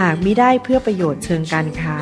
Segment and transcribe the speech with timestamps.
[0.00, 1.98] หากมิได้เพื่อประโยชน์เชิงการค้า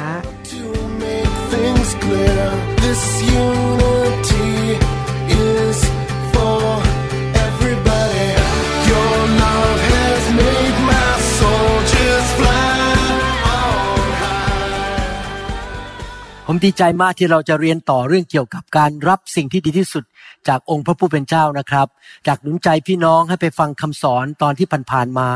[16.47, 20.05] ผมดีใจมากที่เราจะเรียนต่อเรื่องเกี่ยวกับการรับสิ่งที่ดีที่สุด
[20.49, 21.87] จากองค์พระผู้เป็นเจ้านะครับ
[22.27, 25.29] จากหนุนใจพี่น้องให้ไปฟังคำสอนตอนที่ผ่านๆมา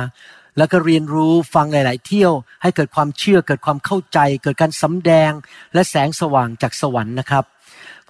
[0.58, 5.30] แล้วก็เรียนรู้ฟังหลาย ๆ เที่ยว ให้เกิดความเชื่อเกิดความเข้าใจ เกิดการสำแดง
[5.74, 7.44] และแสงสว่างจากสวรรค์นะครับ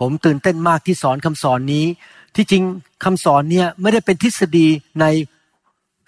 [0.01, 1.87] ผมตื่นเต้นมากที่สอนคำสอนนี้
[2.37, 2.63] ที่จริง
[3.05, 4.69] คำสอนเนี่ยไม่ได้เป็นทฤษฎี
[5.01, 5.07] ใน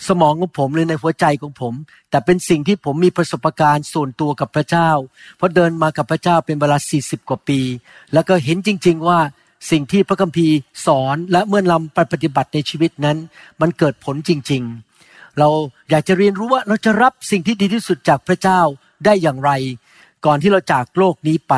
[0.09, 1.75] สมองของผมหรือในหัวใจของผม
[2.11, 4.91] แต่เป็นสิ่งที่ผมมีประสบการณ์ส่วนตัวกับพระเจ้า
[5.37, 7.61] เพราะเดินมากับพระเจ้าเป็นเวลา 40 กว่าปี
[8.13, 9.19] แล้วก็เห็นจริง ๆ ว่า
[9.71, 13.17] สิ่งที่พระคัมภีร์สอนและเมื่อนำไปปฏิบัติในชีวิตนั้น
[13.61, 14.90] มันเกิดผลจริงๆ
[15.39, 15.49] เรา
[15.91, 18.61] อยากจะเรียนรู้ว่าเราจะรับสิ่งที่ดีที่สุดจากพระเจ้า
[19.05, 19.51] ได้อย่างไร
[20.27, 21.55] ก่อนที่เราจากโลกนี้ไป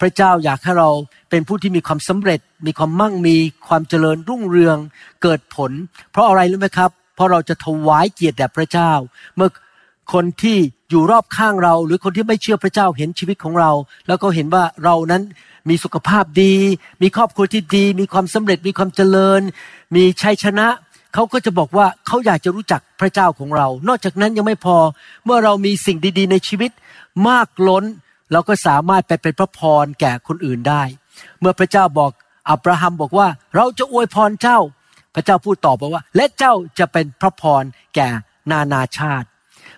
[0.00, 0.90] พระเจ้าอยากให้เรา
[1.30, 3.36] เป็นผู้ที่มีความสำเร็จ มีความมั่งมี
[3.68, 4.76] ความเจริญรุ่งเรือง
[5.22, 5.72] เกิดผล
[6.10, 8.92] เพราะอะไรรู้ไหมครับ เพราะเราจะถวายเกียรติแด่พระเจ้า
[9.36, 9.50] เมื่อ
[10.12, 10.56] คนที่
[10.90, 13.70] อยู่รอบข้างเรา หรือคนที่ไม่เชื่อพระเจ้าเห็นชีวิตของเรา
[14.06, 15.22] แล้วก็เห็นว่าเรานั้น
[15.68, 16.54] มีสุขภาพดี
[17.02, 19.40] มีครอบครัวที่ดี มีความสำเร็จมีความเจริญ
[19.94, 20.66] มีชัยชนะ
[21.14, 24.76] เขาก็จะบอกว่าเขาอยากจะรู้จักพระเจ้าของเรา นอกจากนั้นยังไม่พอ
[25.24, 26.70] เมื่อเรามีสิ่งดี ๆ ในชีวิต
[27.28, 27.84] มากล้น
[28.32, 30.82] เราก็สามารถไปเป็นพระพรแก่คนอื่นได้
[31.40, 32.10] เมื่อพระเจ้าบอก
[32.50, 34.58] อับราฮัมบอกว่า เราจะอวยพรเจ้า
[35.14, 37.62] พระเจ้าพูดตอบบอกว่า และเจ้าจะเป็นพระพร
[37.94, 38.08] แก่
[38.50, 39.26] นานาชาติ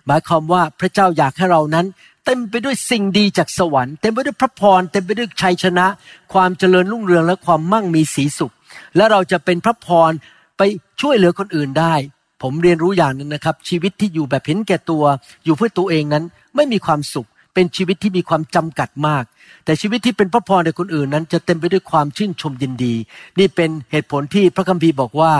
[0.06, 1.86] หมายความว่าพระเจ้าอยากให้เรานั้น
[2.24, 5.86] เต็มไปด้วยสิ่งดีจากสวรรค์เต็มไปด้วยพระพรเต็มไปด้วยชัยชนะ
[6.32, 8.52] ความเจริญรุ่งเรืองและความมั่งมีสีสุข
[8.96, 10.10] และเราจะเป็นพระพร
[10.58, 10.62] ไป
[11.00, 11.94] ช่วยเหลือคนอื่นได้
[12.42, 15.04] ผมเรียนรู้อย่างหนึงนะครับ ชีวิตที่อยู่แบบเห็นแก่ตัว
[15.44, 16.24] อยู่เพื่อตัวเองนั้น
[16.56, 19.24] ไม่มีความสุข เป็นชีวิตที่มีความจำกัดมาก
[19.64, 22.94] แต่ชีวิตที่เป็นพระพรในคนอื่นนั้น จะเต็มไปด้วยความชื่นชมยินดี
[23.38, 25.32] นี่เป็นเหตุผลที่พระคัมภีร์บอกว่า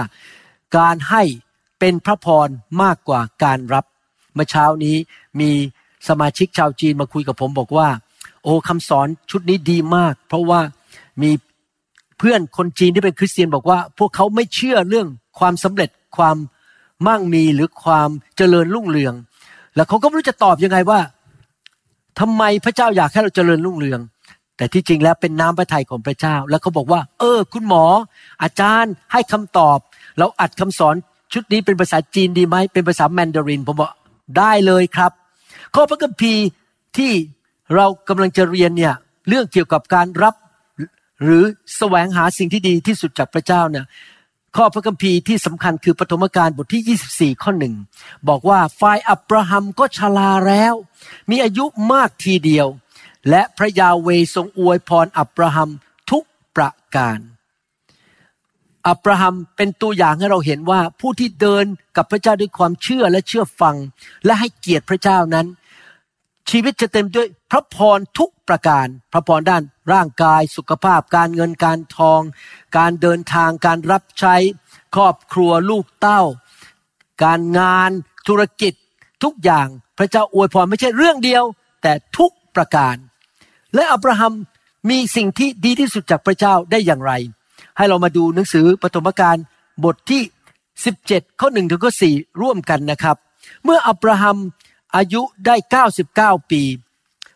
[0.79, 1.23] การให้
[1.81, 2.49] เป็นพระพร
[2.83, 3.85] มากกว่าการรับ
[4.35, 4.97] เมื่อเช้านี้
[5.41, 5.51] มี
[6.09, 7.89] สมาชิกชาวจีนมาคุยกับผมบอกว่า
[8.43, 10.61] โอ้คำสอนชุดนี้ดีมาก เพราะว่า
[11.23, 11.31] มี
[12.25, 15.07] พื่อนคนจีนที่เป็นคริสเตียนบอกว่า พวกเขาไม่เชื่อเรื่อง
[15.39, 16.37] ความสำเร็จความ
[17.07, 19.15] มั่งมีหรือความเจริญรุ่งเรือง
[19.75, 21.01] แล้วเขาก็ไม่รู้จะตอบยังไงว่า
[22.21, 24.01] ทำไมพระเจ้าอยากให้เราเจริญรุ่งเรือง
[24.57, 27.85] แต่ที่จริงแล้วเป็นน้ำพระทัยของพระเจ้า แล้วเขาบอกว่า เออ คุณหมอ
[28.43, 29.79] อาจารย์ให้คำตอบ
[30.19, 30.95] เราอัดคำสอน
[31.33, 33.91] ชุดนี้เป็นภาษาจีนดีไหมเป็นภาษาแมนดารินผมบอก
[34.39, 35.13] ได้เลยครับ
[35.75, 36.45] ข้อพระคัมภีร์
[36.97, 37.13] ที่
[37.75, 38.95] เรากำลังจะเรียนเนี่ย
[39.29, 40.35] เรื่องเกี่ยวกับการรับ
[41.25, 41.43] หรือ
[41.77, 43.87] แสวงหาสิ่งที่ดีที่สุดจากพระเจ้าเนี่ย
[44.57, 47.75] ข้อพระคัมภีร์ที่สำคัญคือปฐมกาลบทที่ 24 ข้อหนึ่ง
[48.29, 50.75] บอกว่าฝ่ายอับราฮัมก็ชราแล้ว
[51.31, 52.67] มีอายุมากทีเดียว
[53.31, 55.71] และพระยาเวทรงอวยพรอับราฮัม
[56.11, 56.25] ทุก
[56.57, 57.19] ประการ
[58.89, 61.65] อับราฮัมเป็นตัวอย่างให้เราเห็นว่าผู้ที่เดิน
[61.97, 63.77] กับพระเจ้าด้วยความเชื่อและเชื่อฟัง
[64.25, 65.47] และให้เกียรติพระเจ้านั้น
[66.51, 69.63] ชีวิตจะเต็มด้วยพระพรทุกประการ พระพรด้าน
[69.93, 72.21] ร่างกาย สุขภาพ การเงินการทอง
[72.77, 74.35] การเดินทาง การรับใช้
[74.95, 76.23] ครอบครัวลูกเต้า
[77.25, 77.91] การงาน
[78.29, 78.73] ธุรกิจ
[79.25, 79.67] ทุกอย่าง
[79.99, 81.45] พระเจ้าอวยพรไม่ใช่เรื่องเดียว
[81.83, 82.97] แต่ทุกประการ
[83.75, 84.33] และอับราฮัม
[84.91, 87.13] มีสิ่งที่ดีที่สุดจากพระเจ้าได้อย่างไร
[87.77, 89.37] ให้เรามาดูหนังสือปฐมกาล
[89.85, 90.23] บทที่
[90.81, 93.17] 17 ข้อ1ถึงข้อ4ร่วมกันนะครับ
[93.65, 94.37] เมื่ออับราฮัม
[94.97, 95.57] อายุได้
[96.41, 96.63] 99 ปี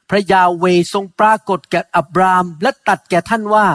[0.09, 3.67] พระยาเวทรงปรากฏแก่อับรามและตัดแก่ท่านว่า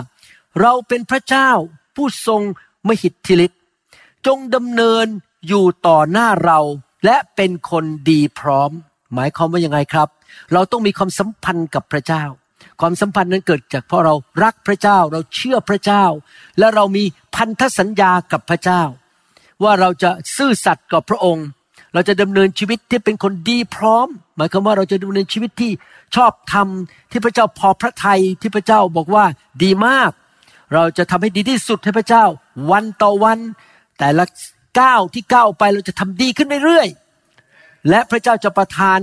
[0.61, 1.49] เราเป็นพระเจ้า
[1.95, 2.41] ผู้ทรง
[2.87, 3.61] มหิทธิฤทธิ์
[4.25, 5.05] จงดำเนิน
[5.47, 6.59] อยู่ต่อหน้าเรา
[7.05, 8.71] และเป็นคนดีพร้อม
[9.13, 10.07] หมายความว่ายังไงครับ
[10.53, 12.23] เราต้องมีความสัมพันธ์กับพระเจ้า
[12.81, 16.05] ความสัมพันธ์นั้นเกิดจากเพราะเรารักพระเจ้าเราเชื่อพระเจ้า
[16.59, 17.03] และเรามี
[17.35, 18.81] พันธสัญญากับพระเจ้า
[19.63, 21.47] ว่าเราจะซื่อสัตย์กับพระองค์
[21.93, 24.07] เราจะดำเนินชีวิตที่เป็นคนดีพร้อม
[24.37, 25.71] หมายความว่าเราจะดำเนินชีวิตที่
[26.15, 29.25] ชอบทำที่พระเจ้าพอพระทัยที่พระเจ้าบอกว่า
[29.63, 30.11] ดีมาก
[30.73, 32.23] เราจะทำให้ดีที่สุดให้พระเจ้า
[32.71, 33.39] วันต่อวัน
[33.99, 34.25] แต่ละ
[34.79, 38.99] ก้าวที่ก้าวไปเราจะทำดีขึ้นเรื่อยๆและพระเจ้าจะประทาน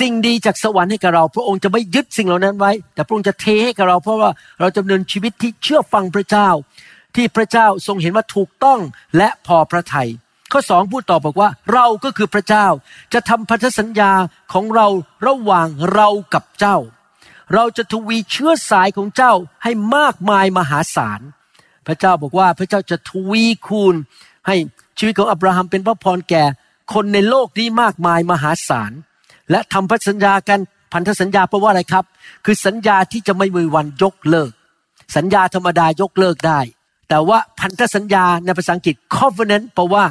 [0.00, 4.30] สิ่งดีจากสวรรค์ให้กับเรา พระองค์จะไม่ยึดสิ่งเหล่านั้นไว้ แต่พระองค์จะเทให้กับเรา เพราะว่า
[4.60, 6.48] เราจะดำเนินชีวิตที่เชื่อฟังพระเจ้า
[7.16, 8.78] ที่พระเจ้าทรงเห็นว่าถูกต้อง
[9.16, 10.08] และพอพระทยัย
[10.56, 12.66] ข้อสองพูดต่อบอกว่า เราก็คือพระเจ้า
[13.12, 14.12] จะทำพันธสัญญา
[14.52, 14.86] ของเรา
[15.26, 16.76] ระหว่างเรากับเจ้า
[17.54, 19.32] เราจะทวีเชื้อสายของเจ้า
[19.62, 21.20] ให้มากมายมหาศาล
[21.86, 23.94] พระเจ้าบอกว่าพระเจ้าจะทวีคูณ
[24.46, 24.56] ให้
[24.98, 26.44] ชีวิตของอับราฮัมเป็นพระพรแก่
[26.94, 28.92] คนในโลกนี้มากมายมหาศาล
[29.50, 30.60] และทำพันธสัญญากัน
[30.92, 32.04] พันธสัญญาแปลว่าอะไรครับ
[32.44, 34.50] คือสัญญาที่จะไม่มีวันยกเลิก
[35.16, 36.60] สัญญาธรรมดายกเลิกได้
[37.08, 40.04] แต่ว่าพันธสัญญาในภาษาอังกฤษ covenant แปลว่า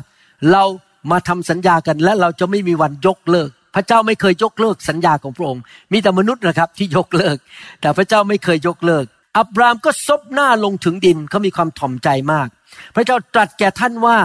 [0.52, 0.64] เรา
[1.12, 7.38] มาทำสัญญากันและเราจะไม่มีวันยกเลิก พระเจ้าไม่เคยยกเลิกสัญญาของพระองค์ มีแต่มนุษย์นะครับที่ยกเลิก
[7.82, 9.06] แต่พระเจ้าไม่เคยยกเลิก
[9.38, 12.48] อับรามก็ซบหน้าลงถึงดินเขามีความถ่อมใจมาก
[12.96, 14.18] พระเจ้าตรัสแก่ท่านว่า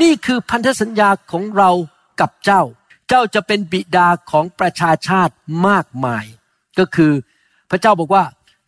[0.00, 1.70] นี่คือพันธสัญญาของเรา
[2.20, 2.62] กับเจ้า
[3.08, 5.34] เจ้าจะเป็นบิดาของประชาชาติ
[5.68, 6.24] มากมาย
[6.78, 7.12] ก็คือ
[7.70, 8.24] พระเจ้าบอกว่า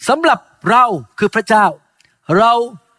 [0.08, 0.38] สำหรับ
[0.70, 0.84] เรา
[1.19, 1.64] คือพระเจ้า
[2.38, 2.52] เรา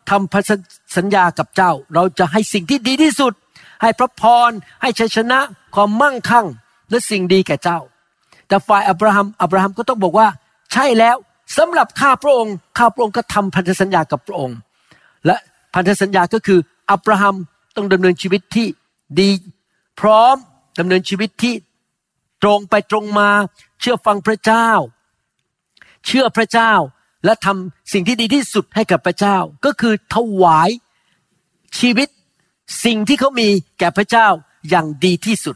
[0.09, 0.51] ทำพันธ
[0.97, 3.33] สัญญากับเจ้า เราจะให้สิ่งที่ดีที่สุด
[3.81, 4.51] ให้พระพร
[4.81, 5.39] ให้ชัยชนะ
[5.75, 6.45] ความมั่งคั่ง
[6.89, 7.79] และสิ่งดีแก่เจ้า
[8.47, 10.27] แต่ฝ่ายอับราฮัม อับราฮัมก็ต้องบอกว่า
[10.73, 11.17] ใช่แล้ว
[11.57, 14.57] สำหรับข้าพระองค์ ข้าพระองค์ก็ทำพันธสัญญากับพระองค์
[15.25, 15.35] และ
[15.73, 16.59] พันธสัญญาก็คือ
[16.91, 17.35] อับราฮัม
[17.75, 18.67] ต้องดำเนินชีวิตที่
[19.19, 19.29] ดี
[19.99, 20.35] พร้อม
[20.79, 21.55] ดำเนินชีวิตที่
[22.43, 23.29] ตรงไปตรงมา
[23.79, 24.69] เชื่อฟังพระเจ้า
[26.05, 26.73] เชื่อพระเจ้า
[27.25, 30.69] และทำสิ่งที่ดีที่สุดให้กับพระเจ้า ก็คือถวาย
[31.79, 32.07] ชีวิต
[32.85, 33.47] สิ่งที่เขามี
[33.79, 34.27] แก่พระเจ้า
[34.69, 35.55] อย่างดีที่สุด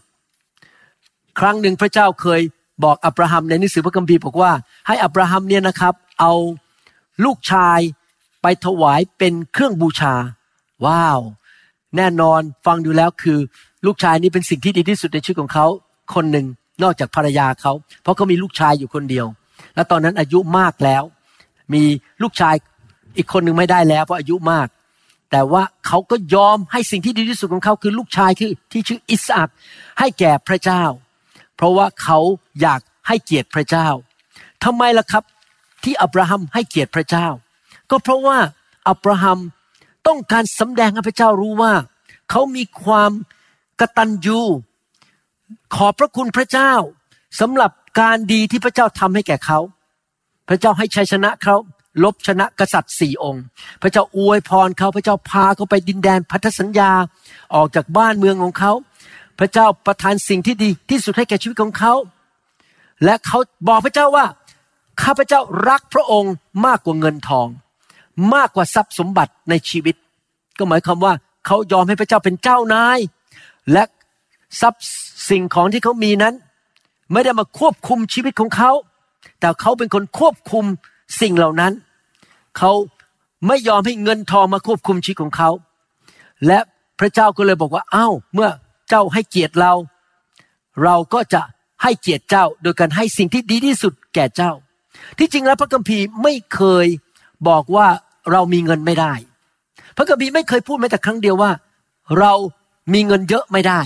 [1.40, 2.42] ครั้งหนึ่งพระเจ้าเคย
[2.84, 4.52] บอกอับราฮัมในหนังสือพระคัมภีร์บอกว่า
[4.88, 6.34] ให้อับราฮัมเนี่ยนะครับ เอา
[7.26, 7.80] ลูกชาย
[8.42, 10.14] ไปถวายเป็นเครื่องบูชา
[10.86, 11.20] ว้าว
[11.98, 13.38] แน่นอนฟังดูแล้วคือ
[13.86, 15.66] ลูกชายนี้เป็นสิ่งที่ดีที่สุดในชีวิตของเขา
[16.14, 16.46] คนหนึ่ง
[16.84, 19.26] นอกจากภรรยาเขาเพราะเขามีลูกชายอยู่คนเดียว
[19.76, 21.04] และตอนนั้นอายุมากแล้ว
[21.74, 21.84] มี
[22.22, 22.56] ลูกชาย
[23.18, 24.68] อีกคนหนึ่งไม่ได้แล้วเพราะอายุมาก
[25.32, 29.50] แต่ว่าเขาก็ยอมให้สิ่งที่ดีที่สุดของเขาคือลูกชายคือที่ชื่ออิสอัก
[30.00, 30.84] ให้แก่พระเจ้า
[31.56, 32.20] เพราะว่าเขา
[32.62, 33.88] อยากให้เกียรติพระเจ้า
[34.64, 35.24] ทำไมล่ะครับ
[35.84, 37.28] ที่อับราฮัมให้เกียรติพระเจ้า
[37.92, 38.38] ก็เพราะว่า
[38.90, 39.40] อับราฮัม
[40.08, 41.74] ต้องการสำแดงให้พระเจ้ารู้ว่า
[42.30, 43.12] เขามีความ
[43.80, 44.42] กตัญญู
[45.76, 46.74] ขอบพระคุณพระเจ้า
[47.40, 49.60] สำหรับการดีที่พระเจ้าทำให้แก่เขา
[50.50, 51.56] พระเจ้าให้ชัยชนะเขา
[52.04, 53.44] ลบชนะกษัตริย์สี่องค์
[53.82, 56.92] พระเจ้าอวยพรเขาพระเจ้าพาเขาไปดินแดนพันธสัญญา
[57.56, 58.72] ออกจากบ้านเมืองของเขา
[59.40, 61.94] พระเจ้าประทานสิ่งที่ดีที่สุดให้แก่ชีวิตของเขา
[63.04, 64.26] และเขาบอกพระเจ้าว่า
[65.02, 65.40] ข้าพระเจ้า
[65.70, 66.34] รักพระองค์
[66.66, 67.48] มากกว่าเงินทอง
[68.34, 69.96] มากกว่าทรัพย์สมบัติในชีวิต
[70.58, 71.14] ก็หมายความว่า
[71.46, 73.00] เขายอมให้พระเจ้าเป็นเจ้านาย
[73.72, 73.84] และ
[74.62, 74.86] ทรัพย์
[75.30, 76.34] สิ่งของที่เขามีนั้น
[77.12, 78.72] ไม่ได้มาควบคุมชีวิตของเขา
[79.40, 80.66] แต่เขาเป็นคนควบคุม
[81.20, 81.74] สิ่งเหล่านั้น
[82.58, 82.72] เขา
[83.48, 85.50] ไม่ยอมให้เงินทองมาควบคุมชีวิตของเขา
[86.48, 86.60] และ
[87.00, 88.50] พระเจ้าก็เลยบอกว่าอ้าวเมื่อ
[88.90, 89.74] เจ้าให้เกียรติเรา
[90.84, 91.42] เราก็จะ
[91.84, 94.52] ให้เกียรติเจ้า โดยการให้สิ่งที่ดีที่สุดแก่เจ้า
[95.18, 96.88] ที่จริงแล้วพระคัมภีร์ไม่เคย
[97.48, 97.88] บอกว่า
[98.32, 99.14] เรามีเงินไม่ได้
[99.98, 101.52] พระคัมภีร์ไม่เคยพูดแม้แต่ครั้งเดียวว่า
[102.20, 102.34] เรา
[102.94, 103.82] มีเงินเยอะไม่ได้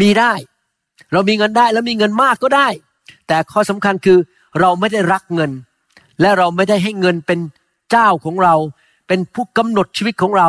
[0.00, 0.32] มีได้
[1.12, 2.68] เรามีเงินได้แล้วมีเงินมากก็ได้
[3.28, 4.18] แต่ข้อสำคัญคือ
[4.60, 5.50] เราไม่ได้รักเงิน
[6.20, 7.38] และเราไม่ได้ให้เงินเป็น
[7.90, 8.54] เจ้าของเรา
[9.08, 10.48] เป็นผู้กำหนดชีวิตของเรา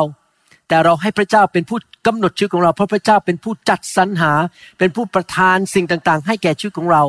[0.67, 4.33] แต่เราให้พระเจ้าเป็นผู้กำหนดชีวิตของเรา เพราะพระเจ้าเป็นผู้จัดสรรหา
[4.77, 7.03] เป็นผู้ประทานสิ่งต่างๆ ให้แก่ชีวิตของเรา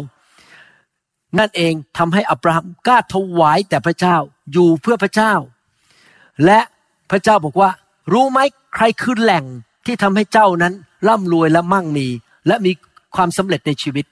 [1.38, 4.16] นั่นเองทำให้อับราฮัมกล้าถวายแต่พระเจ้า
[4.52, 5.32] อยู่เพื่อพระเจ้า
[6.44, 6.60] และ
[7.10, 7.70] พระเจ้าบอกว่า
[8.12, 8.38] รู้ไหม
[8.74, 9.44] ใครคือแหล่ง
[9.86, 10.74] ที่ทำให้เจ้านั้น
[11.08, 12.06] ร่ำรวยและมั่งมี
[12.46, 12.72] และมี
[13.16, 14.04] ความสำเร็จในชีวิต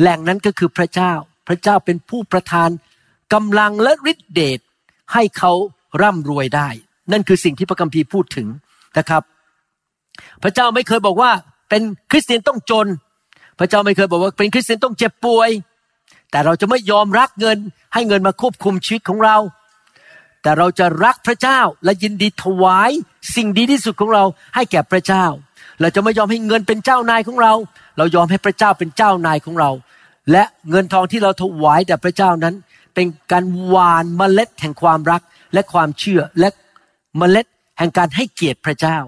[0.00, 1.12] แหล่งนั้นก็คือพระเจ้า
[1.48, 2.68] พระเจ้าเป็นผู้ประทาน
[3.34, 4.60] กำลังและฤทธิเดช
[5.12, 5.52] ให้เขา
[6.02, 6.68] ร่ำรวยได้
[7.12, 8.48] นั่นคือสิ่งที่พระคัมภีร์พูดถึง
[8.98, 9.22] นะครับ
[10.42, 11.30] พระเจ้าไม่เคยบอกว่า
[11.68, 12.86] เป็นคริสเตียนต้องจน
[13.58, 15.50] พระเจ้าไม่เคยบอกว่าเป็นคริสเตียนต้องเจ็บป่วย
[16.30, 17.58] แต่เราจะไม่ยอมรักเงิน
[17.94, 19.36] ให้เงินมาควบคุมชีวิตของเรา
[20.42, 22.90] แต่เราจะรักพระเจ้าและยินดีถวาย
[23.34, 24.24] สิ่งดีที่สุดของเรา
[24.54, 25.24] ให้แก่พระเจ้า
[25.80, 27.52] เราจะไม่ยอมให้เงินเป็นเจ้านายของเรา
[27.96, 29.70] เรายอมให้พระเจ้าเป็นเจ้านายของเรา
[30.32, 32.54] และเงินทองที่เราถวายแด่พระเจ้านั้น
[32.94, 35.22] เป็นการหวานเมล็ดแห่งความรัก
[35.52, 36.48] และความเชื่อและ
[37.18, 37.46] เมล็ด
[37.78, 38.98] แห่งการให้เกียรติพระเจ้า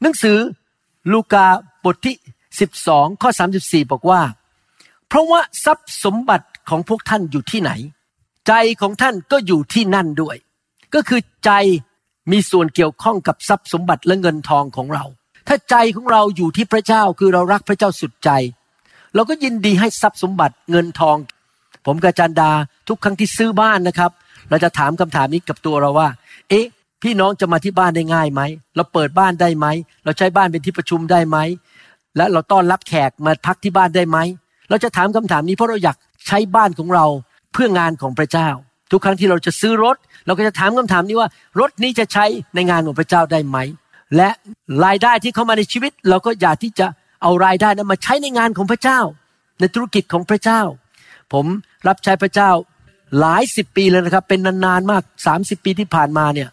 [0.00, 0.38] หนังสือ
[1.12, 1.46] ลูกา
[1.84, 2.16] บทที่
[2.68, 4.22] 12 ข้อ 34 บอกว่า
[5.08, 7.70] เพราะว่าทรัพย์สมบัติของพวกท่านอยู่ที่ไหน
[8.48, 10.36] ใจของท่านก็อยู่ที่นั่นด้วย
[10.94, 11.50] ก็คือใจ
[12.32, 15.04] มีส่วนเกี่ยวข้องกับทรัพย์สมบัติและเงินทองของเรา
[15.48, 18.30] ถ้าใจของเราอยู่ที่พระเจ้าคือเรารักพระเจ้าสุดใจ
[19.14, 21.16] เราก็ยินดีให้ทรัพย์สมบัติเงินทอง
[21.86, 22.50] ผมกับจันดา
[22.88, 24.10] ทุกครั้งที่ซื้อบ้านนะครับ
[24.50, 26.08] เราจะถามคำถามนี้กับตัวเราว่า
[26.48, 26.66] เอ๊ะ
[27.02, 28.40] พี่น้องจะมาที่บ้านได้ง่ายไหม
[28.76, 29.66] เราเปิดบ้านได้ไหม
[30.04, 31.38] เราใช้บ้านเป็นที่ประชุมได้ไหม
[32.16, 34.18] และเราต้อนรับแขกมาพักที่บ้านได้ไหม
[34.68, 35.96] เราจะถามคำถามนี้เพราะเราอยาก
[36.26, 37.06] ใช้บ้านของเรา
[37.52, 38.48] เพื่องานของพระเจ้า
[38.90, 39.96] ทุกครั้งที่เราจะซื้อรถ
[40.26, 41.28] เราก็จะถามคำถามนี้ว่า
[41.60, 42.24] รถนี้จะใช้
[42.54, 43.58] ในงานของพระเจ้าได้ไหม
[44.16, 44.30] และ
[44.84, 46.86] รายได้ที่เข้ามาในชีวิต เราก็อยากที่จะ
[47.22, 49.00] เอารายได้นั้นมาใช้ในงานของพระเจ้า
[49.60, 50.60] ในธุรกิจของพระเจ้า
[51.32, 51.46] ผม
[51.88, 52.50] รับใช้พระเจ้า
[53.20, 56.48] หลายสิบปีเลยนะครับ เป็นนานๆมากสามสิบปีที่ผ่านมาเนี่ย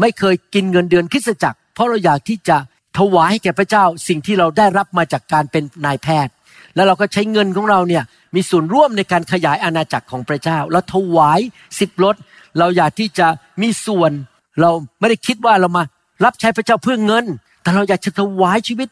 [0.00, 2.56] ไม่เคยกินเงินเดือนคริสตจักร เพราะเราอยากที่จะ
[2.98, 6.32] ถวายให้แก่พระเจ้าสิ่งที่เราได้รับมาจากการเป็นนายแพทย์
[6.74, 8.04] แล้วเราก็ใช้เงินของเราเนี่ย
[8.34, 11.40] มีส่วนร่วมในการขยายอาณาจักรของพระเจ้า เราถวาย
[11.78, 12.16] สิบรถ
[12.58, 13.26] เราอยากที่จะ
[13.62, 14.12] มีส่วน
[14.60, 14.70] เรา
[15.00, 15.82] ไม่ได้คิดว่าเรามา
[16.24, 17.24] รับใช้พระเจ้าเพื่อเงิน
[17.62, 18.88] แต่เราอยากจะถวายชีวิต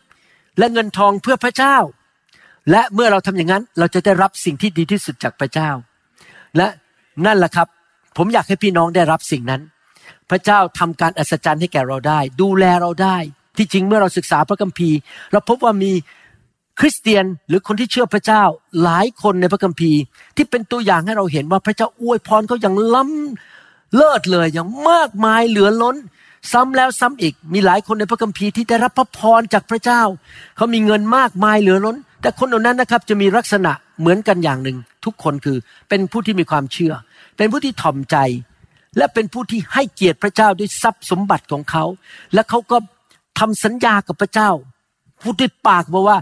[0.58, 1.76] และเงินทองเพื่อพระเจ้า
[2.70, 5.70] และเมื่อเราทำอย่างนั้นเราจะได้รับสิ่งที่ดีที่สุดจากพระเจ้า
[6.56, 6.68] และ
[7.26, 7.68] นั่นแหละครับ
[8.16, 9.62] ผมอยากให้พี่น้องได้รับสิ่งนั้น
[10.30, 13.16] พระเจ้าทำการอัศจรรย์ให้แก่เราได้ ดูแลเราได้
[13.56, 14.96] ที่จริงเมื่อเราศึกษาพระคัมภีร์
[15.32, 15.92] เราพบว่ามี
[16.80, 18.42] คริสเตียนหรือคนที่เชื่อพระเจ้า
[18.82, 20.00] หลายคนในพระคัมภีร์
[20.36, 25.96] ที่เป็นตัวอย่างให้เราเห็นว่าพระเจ้าอวยพรเขาอย่างล้ำเลิศเลยอย่างมากมายเหลือล้น
[26.52, 30.02] ซ้ำแล้วซ้ำอีกมีหลายคนในพระคัมภีร์ที่ได้รับพระพรจากพระเจ้า
[30.56, 35.56] เขามีเงินมากมายเหลือล้น แต่คนเหล่านั้นนะครับจะมีลักษณะเหมือนกันอย่างหนึ่งทุกคนคือ
[35.88, 36.92] เป็นผู้ที่มีความเชื่อ
[37.36, 38.16] เป็นผู้ที่ถ่อมใจ
[38.96, 41.84] และเป็นผู้ที่ให้เกียรติพระเจ้าด้วยทรัพย์สมบัติของเขา
[42.34, 42.76] และเขาก็
[43.38, 44.50] ทำสัญญากับพระเจ้า
[45.22, 46.18] พูดด้วยปากบอกว่า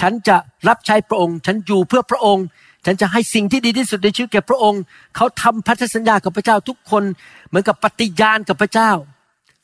[0.00, 0.36] ฉันจะ
[0.68, 2.44] รับใช้พระองค์ ฉันอยู่เพื่อพระองค์
[2.86, 4.80] ฉันจะให้สิ่งที่ดีที่สุดในชีวิตแก่พระองค์
[5.16, 7.02] เขาทำพันธสัญญากับพระเจ้าทุกคน
[7.48, 8.90] เหมือนกับปฏิญาณกับพระเจ้า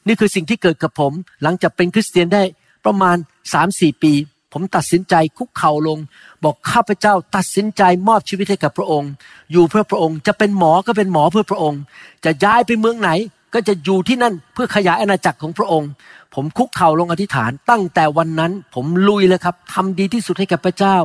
[0.07, 1.13] นี่คือสิ่งที่เกิดกับผม
[1.43, 2.43] หลังจากเป็นคริสเตียนได้
[2.87, 3.17] ประมาณ
[3.53, 4.13] สามสี่ปี
[4.55, 5.99] ผมตัดสินใจคุกเข่าลง
[6.45, 9.11] บอกข้าพเจ้าตัดสินใจมอบชีวิตให้กับพระองค์
[9.53, 11.81] อยู่เพื่อพระองค์จะเป็นหมอก็เป็นหมอเพื่อพระองค์
[12.25, 13.11] จะย้ายไปเมืองไหน
[13.55, 15.89] ก็จะอยู่ที่นั่นเพื่อขยายอาณาจักรของพระองค์
[16.35, 20.97] ผมคุกเข่าลงอธิษฐาน ตั้งแต่วันนั้นผมลุยเลยครับทำดีที่สุดให้กับพระเจ้า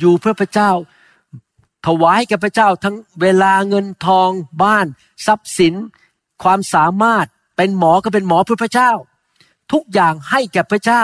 [0.00, 0.70] อยู่เพื่อพระเจ้า
[1.86, 4.30] ถวายให้แก่พระเจ้าทั้งเวลาเงินทอง
[4.62, 4.86] บ้าน
[5.26, 5.74] ทรัพย์สิน
[6.42, 8.90] ความสามารถเป็นหมอก็เป็นหมอเพื่อพระเจ้า
[9.72, 11.02] ทุกอย่างให้แก่พระเจ้า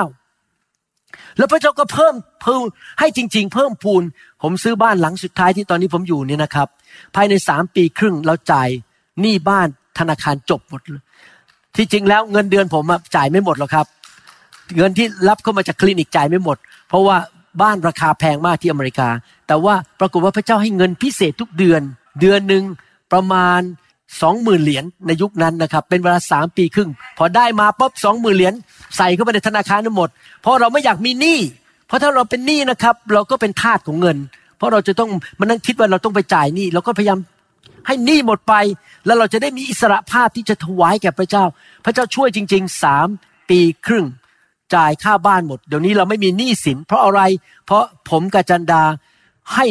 [1.38, 2.62] แล้วพระเจ้าก็เพิ่มเพิ่ม
[2.98, 4.02] ให้จริง ๆ เพิ่มพูน
[4.42, 6.68] ผมซื้อบ้านหลังสุดท้ายที่ตอนนี้ผมอยู่เนี่ยนะครับ
[7.14, 8.68] ภายในสามปีครึ่งเราจ่าย
[9.20, 11.02] หนี้บ้านธนาคารจบหมดเลย
[11.76, 12.84] ที่จริงแล้วเงินเดือนผม
[13.16, 13.86] จ่ายไม่หมดหรอกครับ
[14.76, 16.56] เงินที่รับเข้ามาจากคลินิกจ่ายไม่หมด
[16.88, 17.16] เพราะว่า
[17.62, 19.08] บ้านราคาแพงมากที่อเมริกา
[19.46, 21.82] แต่ว่าปรากฏว่าพระเจ้าให้เงินพิเศษทุกเดือน
[22.20, 22.64] เดือนหนึ่ง
[23.12, 23.60] ประมาณ
[24.20, 28.54] สองหมื่นเหรียญในยุคนั้นนะครับ เป็นเวลาสามปีครึ่ง พอได้มาปุ๊บสองหมื่นเหรียญ
[28.96, 30.08] ใส่เข้าไปในธนาคารทั้งหมด
[30.42, 31.38] เพราะเราไม่อยากมีหนี้
[31.86, 34.16] เพราะถ้าเราเป็นหนี้นะครับ เราก็เป็นทาสของเงิน
[34.56, 37.18] เพราะเราจะต้องมานั่งคิดว่าเราต้องไปจ่ายหนี้เราก็พยายาม
[37.86, 38.54] ให้หนี้หมดไป
[39.06, 41.44] แล้วเราจะได้มีอิสระภาพที่จะถวายแก่พระเจ้า
[41.84, 43.08] พระเจ้าช่วยจริงๆสาม
[43.50, 44.06] ปีครึ่ง
[44.74, 47.20] จ่ายค่าบ้านหมด เดี๋ยวนี้เราไม่มีหนี้สิน เพราะอะไร
[47.66, 48.82] เพราะผมกับจันดา
[49.54, 49.66] ให้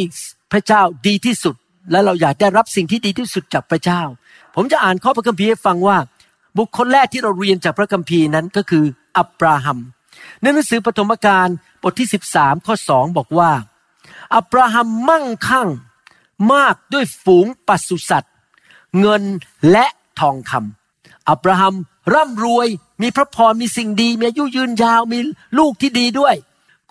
[0.52, 1.56] พระเจ้าดีที่สุด
[1.92, 4.02] และเราอยากได้รับสิ่งที่ดีที่สุดจากพระเจ้า
[4.56, 5.98] ผมจะอ่านข้อพระคัมภีร์ให้ฟังว่า
[6.58, 8.86] บุคคลแรกที่เราเรียนจากพระคัมภีร์นั้นก็คือ
[9.18, 9.78] อับราฮัม
[10.42, 11.48] ในหนังสือปฐมกาล
[11.84, 13.52] บทที่ 13 ข้อ 2 บอกว่า
[14.36, 15.70] อับราฮัมมั่งคั่ง
[16.54, 18.34] มากด้วยฝูงปศุสัตว์
[19.00, 19.24] เงิน
[19.72, 19.86] และ
[20.20, 21.76] ทองคำอับราฮัม
[22.14, 22.68] ร่ำรวย
[23.02, 25.20] มีพระพรมีสิ่งดี มีอายุยืนยาวมี
[25.58, 26.36] ลูกที่ดีด้วย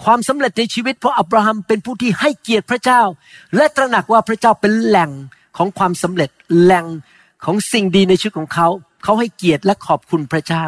[0.04, 3.02] ความสำเร็จในชีวิตเพราะอับราฮัมเป็นผู้ที่ให้เกียรติพระเจ้า
[3.57, 5.11] และตระหนักว่าพระเจ้าเป็นแหล่ง
[5.57, 6.30] ของความสำเร็จ
[6.61, 6.87] แหล่ง
[7.45, 8.69] ของสิ่งดีในชีวิตของเขา
[9.04, 10.64] เขาให้เกียรติและขอบคุณพระเจ้า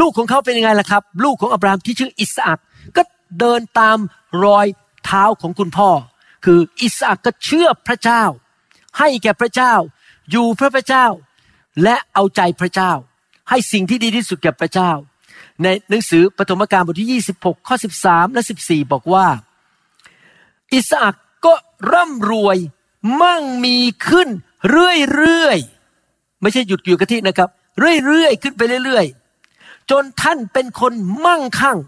[0.00, 2.58] ลูกของเขาเป็นยังไงล่ะครับ ลูกของอับราฮัมที่ชื่ออิสอัก
[2.96, 3.02] ก็
[3.38, 3.98] เดินตาม
[4.44, 4.66] รอย
[5.04, 5.90] เท้าของคุณพ่อ
[6.44, 8.22] คืออิสอักก็เชื่อพระเจ้า
[8.98, 9.74] ให้แก่พระเจ้า
[10.30, 11.06] อยู่เพื่อพระเจ้า
[11.82, 12.92] และเอาใจพระเจ้า
[13.48, 14.90] ให้สิ่งที่ดีที่สุดแก่พระเจ้า
[15.62, 19.26] ในหนังสือปฐมกาลบทที่ 26 ข้อ 13 และ 14 บอกว่า
[20.72, 21.54] อิสอักก็
[21.92, 22.56] ร่ำรวย
[23.22, 23.76] มั่งมี
[24.08, 24.28] ขึ้น
[24.70, 27.48] เรื่อยๆ ไม่ใช่หยุดอยู่กับที่นะครับ
[28.06, 30.92] เรื่อยๆ ขึ้นไปเรื่อยๆ จนท่านเป็นคน
[31.26, 31.78] มั่งคั่ง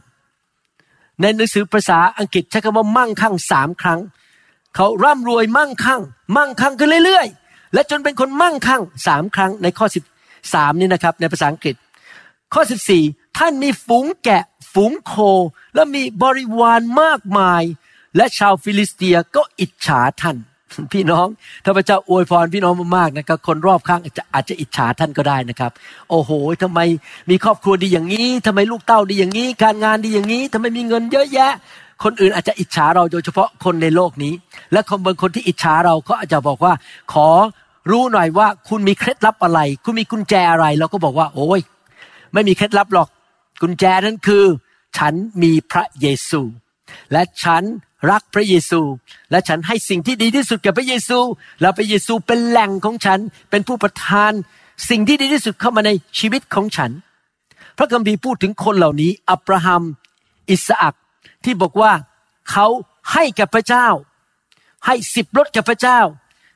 [1.21, 4.01] ในหนังสือภาษาอังกฤษใช้คำว่ามั่งคั่งสามครั้ง
[4.75, 6.01] เขาร่ำรวยมั่งคั่ง
[6.37, 10.05] มั่งคั่งขึ้นเรื่อยๆ และจนเป็นคนมั่งคั่งสามครั้งในข้อสิบ
[10.55, 11.75] สามนี่นะครับ ในภาษาอังกฤษ
[12.55, 13.03] ข้อสิบสี่
[13.39, 14.43] ท่านมีฝูงแกะ
[14.73, 15.15] ฝูงโค
[15.75, 17.63] และมีบริวารมากมาย
[18.17, 20.37] และชาวฟิลิสเตียก็อิจฉาท่าน
[20.93, 21.27] พี่น้อง
[21.65, 25.73] ถ้าพระเจ้าอวยพรพี่น้องมากๆนะครับคนรอบข้างอาจจะอาจจะอิจฉาท่านก็ได้นะครับ
[26.11, 26.31] โอ้โห
[26.63, 26.81] ทำไม
[27.31, 31.53] มีครอบครัวดีอย่างนี้ทำไมลูกเต้าดีอย่างนี้ การงานดีอย่างนี้ทำไมมีเงินเยอะแยะ
[32.05, 34.33] คนอื่นอาจจะอิจฉาเราโดยเฉพาะคนในโลกนี้
[34.73, 36.73] และคนบางคนที่อิจฉาเราก็อาจจะบอกว่า
[37.13, 37.29] ขอ
[37.91, 41.61] รู้หน่อยว่าคุณมีเคล็ดลับอะไร คุณมีกุญแจอะไร เราก็บอกว่า โอ้ย
[42.33, 43.09] ไม่มีเคล็ดลับหรอก
[43.61, 44.45] กุญแจนั้นคือ
[44.97, 46.41] ฉันมีพระเยซู
[47.13, 47.63] และฉัน
[48.11, 48.81] รักพระเยซู
[49.31, 51.19] และฉันให้สิ่งที่ดีที่สุดกับพระเยซู
[51.61, 54.33] แล้วพระเยซูเป็นแหล่งของฉัน เป็นผู้ประทาน
[54.91, 56.91] สิ่งที่ดีที่สุดเข้ามาในชีวิตของฉัน
[57.79, 59.83] พระคัมภีร์พูดถึงคนเหล่านี้ อับราฮัม
[60.51, 60.95] อิสอัก
[61.45, 61.93] ที่บอกว่า
[62.51, 62.67] เขา
[63.13, 63.87] ให้กับพระเจ้า
[64.87, 66.01] ให้สิบรถกับพระเจ้า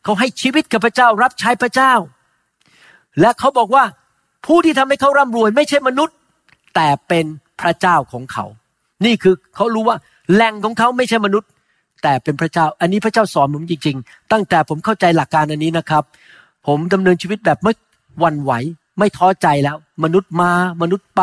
[0.05, 1.93] เขาให้ชีวิตกับพระเจ้า รับใช้พระเจ้า
[3.21, 3.85] และเขาบอกว่า
[4.47, 6.17] ผู้ที่ทำให้เขาร่ำรวย ไม่ใช่มนุษย์
[6.75, 7.25] แต่เป็น
[7.61, 8.45] พระเจ้าของเขา
[9.05, 9.97] นี่คือเขารู้ว่า
[10.33, 11.51] แหล่งของเขาไม่ใช่มนุษย์
[12.03, 16.03] แต่เป็นพระเจ้า อันนี้พระเจ้าสอนผมจริง ๆ ตั้งแต่ผมเข้าใจหลักการอันนี้นะครับ
[16.67, 17.73] ผมดำเนินชีวิตแบบไม่
[18.23, 18.53] วันไหว
[18.99, 20.51] ไม่ท้อใจแล้ว มนุษย์มา
[20.83, 21.23] มนุษย์ไป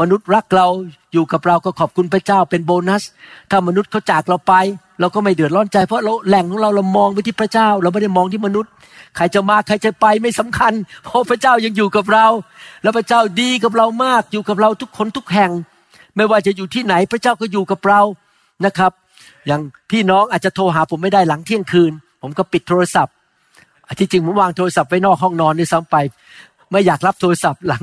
[0.00, 0.66] มนุษย์รักเรา
[1.12, 3.02] อยู่กับเราก็ขอบคุณพระเจ้าเป็นโบนัส
[3.50, 4.54] ถ้ามนุษย์เขาจากเราไป
[5.00, 8.70] เราก็ไม่เดือดร้อนใจ เพราะเราแหล่งของเราเรามองไปที่พระเจ้า เราไม่ได้มองที่มนุษย์
[9.16, 10.72] ใครจะมาใครจะไปไม่สำคัญ
[11.04, 12.26] เพราะพระเจ้ายังอยู่กับเรา
[12.82, 15.50] แล้วพระเจ้าดีกับเรามากอยู่กับเราทุกคนทุกแห่ง
[16.16, 18.00] ไม่ว่าจะอยู่ที่ไหนพระเจ้าก็อยู่กับเรา
[18.64, 18.92] นะครับ
[19.46, 23.14] อย่างพี่น้องอาจจะโทรหาผมไม่ได้หลังเที่ยงคืน ผมก็ปิดโทรศัพท์
[23.98, 25.96] ที่จริงผมวางโทรศัพท์ไว้นอกห้องนอนด้วยซ้ำไป
[26.70, 27.82] ไม่อยากรับโทรศัพท์หลัง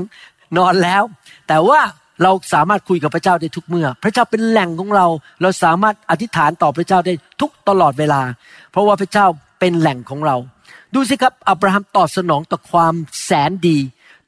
[0.58, 1.04] นอนแล้ว
[1.48, 1.80] แต่ว่า
[2.24, 5.06] เราสามารถคุยกับพระเจ้าได้ทุกเมื่อ พระเจ้าเป็นแหล่งของเรา
[5.42, 8.22] เราสามารถอธิษฐานต่อพระเจ้าได้ทุกตลอดเวลา
[8.72, 9.26] เพราะว่าพระเจ้า
[9.60, 10.36] เป็นแหล่งของเรา
[10.94, 12.94] ดูสิครับอับราฮัมตอบสนองต่อความ
[13.24, 13.78] แสนดี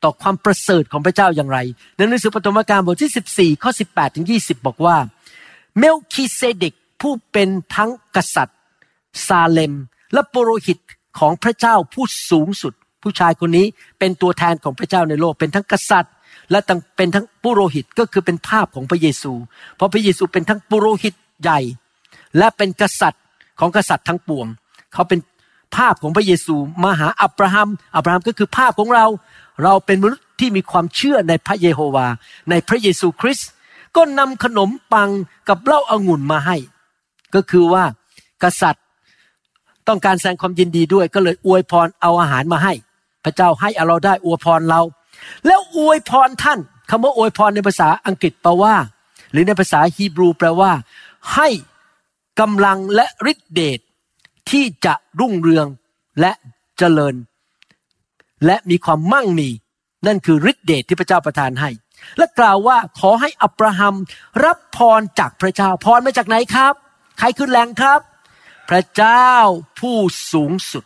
[0.03, 1.59] ต่อความประเสริฐของพระเจ้าอย่างไร
[1.95, 4.97] ในหนังสือปฐมกาลบทที่ 14ข้อ18ถึง20 บอกว่า
[5.77, 8.57] เมลคีเซเดกผู้เป็นทั้งกษัตริย์
[9.27, 9.73] ซาเลม
[10.13, 10.79] และปุโรหิต
[11.19, 13.65] ของพระเจ้าผู้สูงสุด ผู้ชายคนนี้
[13.99, 16.13] เป็นตัวแทนของพระเจ้าในโลกเป็นทั้งกษัตริย์
[16.51, 16.59] และ
[16.97, 19.33] เป็นทั้งปุโรหิตก็คือเป็นภาพของพระเยซู
[19.75, 21.59] เพราะพระเยซูเป็นทั้งปุโรหิตใหญ่
[22.37, 23.23] และเป็นกษัตริย์
[23.59, 24.47] ของกษัตริย์ทั้งปวง
[24.93, 25.19] เขาเป็น
[25.75, 29.05] ภาพของพระเยซูมาหาอับราฮัม อับราฮัมก็คือภาพของเรา
[29.63, 32.07] เราเป็นมนุษย์ที่มีความเชื่อในพระเยโฮวา
[32.49, 33.49] ในพระเยซูคริสต์
[33.95, 35.09] ก็นำขนมปัง
[35.49, 36.57] กับเหล้าอางุ่นมาให้
[37.35, 37.83] ก็คือว่า
[38.43, 38.83] กษัตริย์
[39.87, 42.73] ต้องการแสดงความยินดีด้วย ก็เลยอวยพรเอาอาหารมาให้
[43.23, 44.81] พระเจ้าให้เราได้อวยพรเรา
[45.47, 46.59] แล้วอวยพรท่าน
[46.89, 48.75] คำว่าอวยพรในภาษาอังกฤษแปลว่า
[49.31, 50.71] หรือในภาษาฮีบรูแปลว่า
[51.35, 51.49] ให้
[52.39, 53.79] กำลังและฤทธิเดช
[54.49, 55.67] ที่จะรุ่งเรือง
[56.19, 56.31] และ
[56.77, 57.15] เจริญ
[58.45, 59.49] และมีความมั่งมี
[60.07, 61.69] นั่นคือฤทธิเดชที่พระเจ้าประทานให้
[62.17, 63.95] และกล่าวว่าขอให้อับราฮัม
[64.45, 66.73] รับพรจากพระเจ้าพรมาจากไหนครับ
[67.19, 67.99] ใครคือแหล่งครับ
[68.69, 69.31] พระเจ้า
[69.79, 69.97] ผู้
[70.33, 70.85] สูงสุด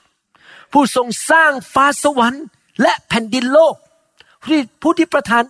[0.71, 2.45] ผู้ทรงสร้างฟ้าสวรรค์
[2.81, 3.75] และแผ่นดินโลก
[4.81, 5.43] ผู้ที่ประทาน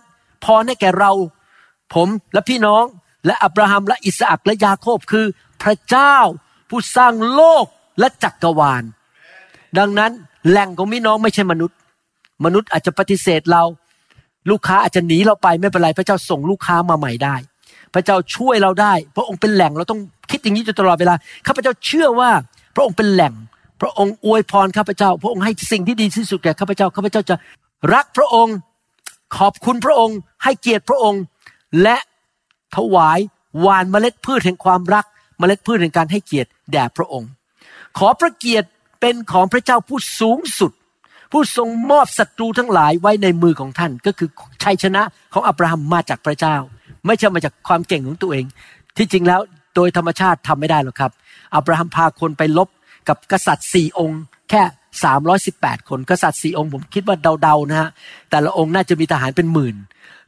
[0.44, 1.12] พรให้แก่เรา
[1.94, 2.84] ผมและพี่น้อง
[3.26, 5.26] และอับราฮัมและอิสอักและยาโคบคือ
[5.62, 6.16] พระเจ้า
[6.70, 7.64] ผู้สร้างโลก
[7.98, 8.84] และจักรวาล
[9.78, 10.12] ดังนั้น
[10.48, 11.76] แหล่งของพี่น้องไม่ใช่มนุษย์
[12.44, 13.62] มนุษย์อาจจะปฏิเสธเรา
[14.50, 17.36] ลูกค้าอาจจะหนีเราไปไม่เป็นไรพระเจ้าส่งลูกค้ามาใหม่ได้
[17.94, 20.00] พระเจ้าช่วยเราได้พระองค์เป็นแหล่งเราต้อง
[20.30, 21.14] คิดอย่างนี้อยู่ตลอดเวลา
[21.46, 22.30] ข้าพเจ้าเชื่อว่า
[22.74, 23.34] พระองค์เป็นแหล่ง
[23.80, 27.36] พระองค์อวยพรข้าพเจ้า พระองค์ให้สิ่งที่ดีที่สุดแก่ข้าพเจ้าข้าพเจ้าจะ
[27.94, 28.56] รักพระองค์
[29.38, 31.22] ขอบคุณพระองค์ ให้เกียรติพระองค์
[31.82, 31.96] และ
[32.76, 33.18] ถวาย
[33.60, 35.04] หวานเมล็ดพืชแห่งความรัก
[35.38, 37.30] เมล็ดพืชแห่งการให้เกียรติแด่พระองค์
[37.98, 38.68] ขอพระเกียรติ
[39.00, 40.72] เป็นของพระเจ้าผู้สูงสุด
[41.32, 44.28] ผู้ทรงมอบศัตรูทั้งหลายไว้ในมือของท่าน ก็คือ
[44.62, 46.56] ชัยชนะของอับราฮัมมาจากพระเจ้า
[47.06, 48.44] ไม่ใช่มาจากความเก่งของตัวเอง
[48.96, 49.40] ที่จริงแล้ว
[49.74, 51.12] โดยธรรมชาติทำไม่ได้หรอกครับ
[51.54, 52.68] อับราฮัมพาคนไปลบ
[53.08, 54.62] กับกษัตริย์สี่องค์ แค่
[55.02, 57.90] สามร้อยสิบแปดคนกษัตริย์สี่องค์ผมคิดว่าเดาๆนะฮะ
[58.30, 59.76] แต่ละองค์น่าจะมีทหารเป็นหมื่น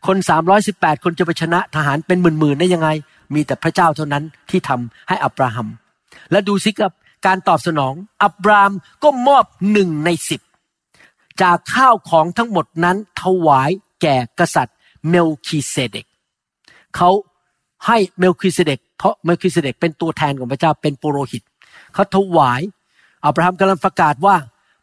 [0.07, 2.88] คนสามร้อยสิบแปดคนจะไปชนะทหารเป็นหมื่นๆได้ยังไง
[3.35, 5.68] มีแต่พระเจ้าเท่านั้นที่ทำให้อับราฮัม
[6.31, 6.92] และดูสิครับ
[7.27, 8.72] การตอบสนอง อับราม
[9.03, 10.40] ก็มอบหนึ่งในสิบ
[11.42, 13.70] จากข้าวของทั้งหมดนั้นถวาย
[14.03, 14.77] แก่กษัตริย์
[15.09, 16.07] เมลคีเซเดก
[16.96, 17.11] เขา
[17.87, 21.42] ให้เมลคีเซเดกเพราะเมลคีเซเดกเป็นตัวแทนของพระเจ้าเป็นปุโรหิต
[21.94, 22.61] เขาถวาย
[23.24, 24.37] อับราฮัมกำลังประกาศว่า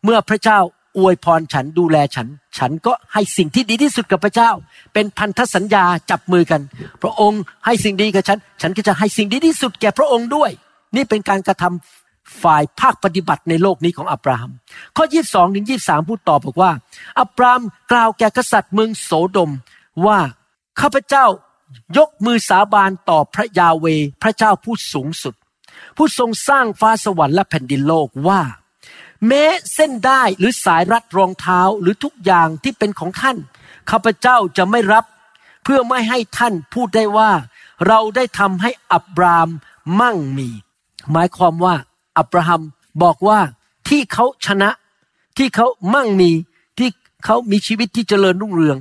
[0.04, 0.60] เมื่อพระเจ้า
[0.98, 4.52] อวยพรฉันดูแลฉัน ฉันก็ให้สิ่งที่ดีที่สุดกับพระเจ้า
[4.94, 6.62] เป็นพันธสัญญาจับมือกัน
[7.02, 10.52] พระองค์ให้สิ่งดีกับฉัน ฉันก็จะให้สิ่งดีที่สุดแก่พระองค์ด้วย
[10.96, 14.52] นี่เป็นการกระทำฝ่ายภาคปฏิบัติในโลกนี้ของอับราฮัม
[14.98, 16.72] ข้อ 22ถึง23 พูดต่อบอกว่า
[17.20, 17.62] อับราม
[17.92, 19.52] กล่าวแก่กษัตริย์เมืองโสดม
[20.06, 20.20] ว่า
[20.80, 21.26] ข้าพเจ้า
[21.98, 23.86] ยกมือสาบานต่อพระยาเว
[24.24, 25.34] พระเจ้าผู้สูงสุด
[25.98, 28.42] ผู้ทรงสร้างฟ้าสวรรค์และแผ่นดินโลกว่า
[29.28, 33.38] แม้เส้นได้หรือสายรัดรองเท้าหรือทุกอย่างที่เป็นของท่าน
[33.90, 35.06] ข้าพเจ้าจะไม่รับ
[35.64, 37.32] เพื่อไม่ให้ท่านพูดได้ว่า
[37.88, 39.48] เราได้ทำให้อับราม
[40.00, 40.50] มั่งมี
[41.12, 41.76] หมายความว่า
[42.18, 42.62] อับราฮัม
[43.04, 43.40] บอกว่า
[43.88, 44.70] ที่เขาชนะ
[45.38, 46.32] ที่เขามั่งมี
[46.78, 46.90] ที่
[47.26, 48.78] เขามีชีวิตที่เจริญรุ่งเรือง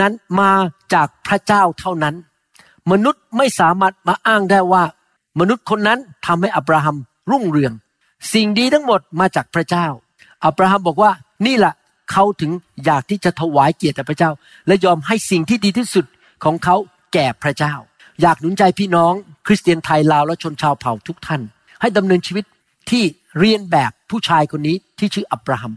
[0.00, 0.50] นั้นมา
[0.94, 2.14] จากพระเจ้าเท่านั้น
[2.90, 4.84] มนุษย์ไม่สามารถมาอ้างได้ว่า
[5.40, 6.96] มนุษย์คนนั้นทำให้อับราฮัม
[7.30, 7.72] รุ่งเรือง
[8.34, 9.86] สิ่งดีทั้งหมดมาจากพระเจ้า
[10.44, 11.12] อับราฮัมบอกว่า
[11.46, 11.74] นี่แหละ
[12.12, 12.50] เขาถึง
[12.84, 14.30] อยากที่จะถวายเกียรติแด่พระเจ้า
[14.66, 16.06] และยอมให้สิ่งที่ดีที่สุด
[16.44, 16.76] ของเขา
[17.12, 17.74] แก่พระเจ้า
[18.22, 19.12] อยากหนุนใจพี่น้อง
[19.46, 21.40] คริสเตียนไทยลาวและชนชาวเผ่าทุกท่าน
[21.80, 22.44] ให้ดำเนินชีวิต
[22.90, 23.04] ที่
[23.38, 25.72] เรียนแบบผู้ชายคนนี้ที่ชื่ออับราฮัม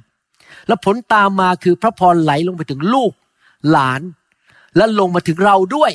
[0.68, 3.12] และผลตามมาคือพระพรไหลลงไปถึงลูก
[3.72, 4.02] หลาน
[4.78, 5.92] และลงมาถึงเราด้วย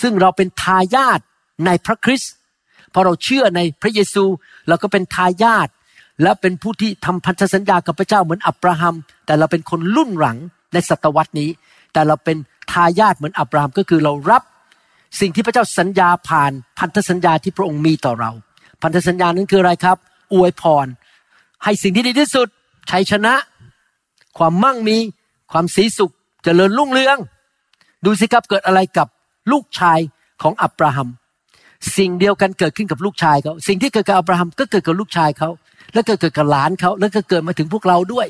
[0.00, 1.20] ซึ่งเราเป็นทายาท
[1.66, 2.32] ในพระคริสต์
[2.98, 4.24] พอเราเชื่อในพระเยซู
[4.68, 5.68] เราก็เป็นทายาท
[6.22, 8.94] และเป็นผู้ที่ทำพันธสัญญากับพระเจ้าเหมือนอับราฮัม
[9.26, 10.38] แต่เราเป็นคนรุ่นหลัง
[10.72, 11.50] ในศตวรรษนี้
[11.92, 12.36] แต่เราเป็น
[12.72, 14.42] ทายาทเหมือนอับราฮัมก็คือเรารับ
[15.20, 18.30] สิ่งที่พระเจ้าสัญญาผ่านพันธสัญญาที่พระองค์มีต่อเรา
[18.82, 19.96] พันธสัญญานั้นคืออะไรครับ
[20.32, 20.86] อวยพร
[21.64, 22.48] ให้สิ่งที่ดีที่สุด
[22.90, 23.34] ชัยชนะ
[24.38, 24.96] ความมั่งมี
[25.52, 27.18] ความสีสุขจเจริญรุ่งเรือง
[28.04, 29.08] ดูสิครับเกิดอะไรกับ
[29.52, 29.98] ลูกชาย
[30.42, 31.08] ของอับราฮัม
[31.96, 35.48] สิ่งเดียวกันเกิดขึ้นกับลูกชายเขาสิ่งที่เกิดกับอับราฮัมก็เกิดกับลูกชายเขา
[35.94, 38.26] แล้วก็เกิดกับหลานเขาแล้วก็เกิดมาถึงพวกเราด้วย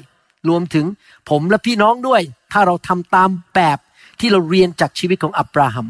[0.49, 0.87] รวมถึง
[1.31, 2.21] ผมและพี่น้องด้วย
[2.53, 3.79] ถ้าเราทำตามแบบ
[4.21, 5.87] ที่เราเรียนจากชีวิตของอับราฮัม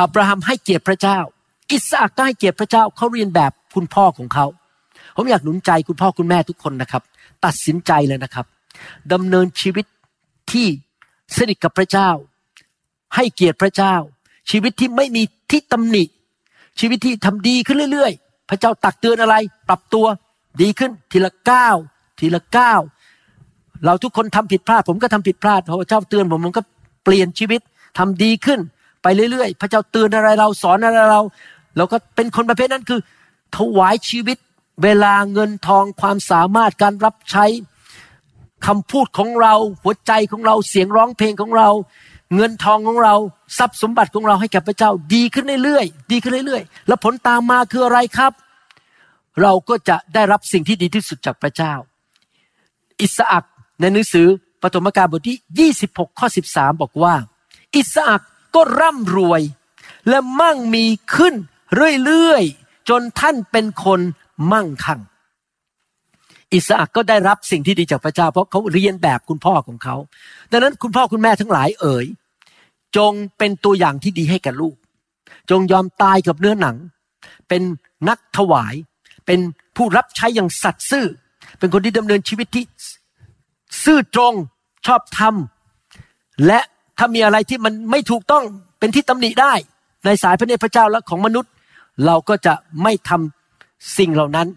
[0.00, 1.18] อับราฮัมให้เกียรติพระเจ้า
[1.70, 4.46] อิสอักก็ให้เกียรติพระเจ้าเขาเรียนแบบคุณพ่อของเขา
[5.16, 7.02] ผมอยากหนุนใจคุณพ่อคุณแม่ทุกคนนะครับ
[7.44, 8.46] ตัดสินใจเลยนะครับ
[9.12, 9.86] ดำเนินชีวิต
[10.52, 10.66] ที่
[11.36, 12.10] สนิทกับพระเจ้า
[13.14, 13.94] ให้เกียรติพระเจ้า
[14.50, 16.04] ชีวิตที่ไม่มีที่ตำหนิ
[16.78, 19.34] ชีวิตที่ทำดีขึ้นเรื่อย ๆ พระเจ้าตักเตือนอะไร
[19.68, 20.06] ปรับตัว
[20.62, 21.76] ดีขึ้นทีละก้าว
[22.20, 22.80] ทีละก้าว
[23.84, 26.62] เราทุกคนทำผิดพลาด ผมก็ทำผิดพลาดพระเจ้าเตือนผมผมก็
[27.04, 27.60] เปลี่ยนชีวิต
[27.98, 28.60] ทำดีขึ้น
[29.02, 31.20] ไปเรื่อยๆ พระเจ้าเตือนอะไรเราสอนอะไรเรา
[31.76, 33.00] เราก็เป็นคนประเภทนั้นคือ
[33.56, 34.38] ถวายชีวิต
[34.82, 37.44] เวลาเงินทองความสามารถการรับใช้
[38.66, 41.68] คำพูดของเราหัวใจของเราเสียงร้องเพลงของเรา
[42.34, 43.14] เงินทองของเรา
[43.58, 48.32] ทรัพย์สมบัติของเราให้แก่พระเจ้าดีขึ้นเรื่อยๆดีขึ้นเรื่อยๆ แล้วผลตามมาคืออะไรครับ
[49.42, 51.72] เราก็จะได้รับสิ่งที่ดีที่สุดจากพระเจ้า
[53.00, 53.44] อิสอัก
[53.80, 54.26] ในหนังสือ
[54.62, 57.14] ปฐมกาลบทที่ 26 ข้อ 13 บอกว่า
[57.76, 58.22] อิสอัก
[58.54, 59.42] ก็ร่ำรวย
[60.08, 61.34] และมั่งมีขึ้น
[62.04, 64.00] เรื่อยๆ จนท่านเป็นคน
[64.52, 65.00] มั่งคั่ง
[66.52, 69.96] อิสอักก็ได้รับสิ่งที่ดีจากพระเจ้า เพราะเขาเรียนแบบคุณพ่อของเขา
[70.50, 72.06] ดังนั้นคุณพ่อคุณแม่ทั้งหลายเอ๋ย
[72.96, 74.74] จงเป็นตัวอย่างที่ดีให้กับลูก
[75.50, 76.76] จงยอมตายกับเนื้อหนัง
[77.48, 77.62] เป็น
[78.08, 78.74] นักถวาย
[79.26, 79.40] เป็น
[79.76, 81.06] ผู้รับใช้อย่างสัตย์ซื่อ
[81.58, 82.64] เป็นคนที่ดำเนินชีวิตที่
[83.84, 84.34] ซื่อตรง
[84.86, 85.34] ชอบธรรม
[86.46, 86.60] และ
[86.98, 88.44] ถ้ามีอะไรที่มันไม่ถูกต้อง
[88.78, 89.52] เป็นที่ตำหนิได้
[90.04, 91.52] ในสายพระเนตรพระเจ้าและของมนุษย์
[92.06, 94.48] เราก็จะไม่ทำสิ่งเหล่านั้น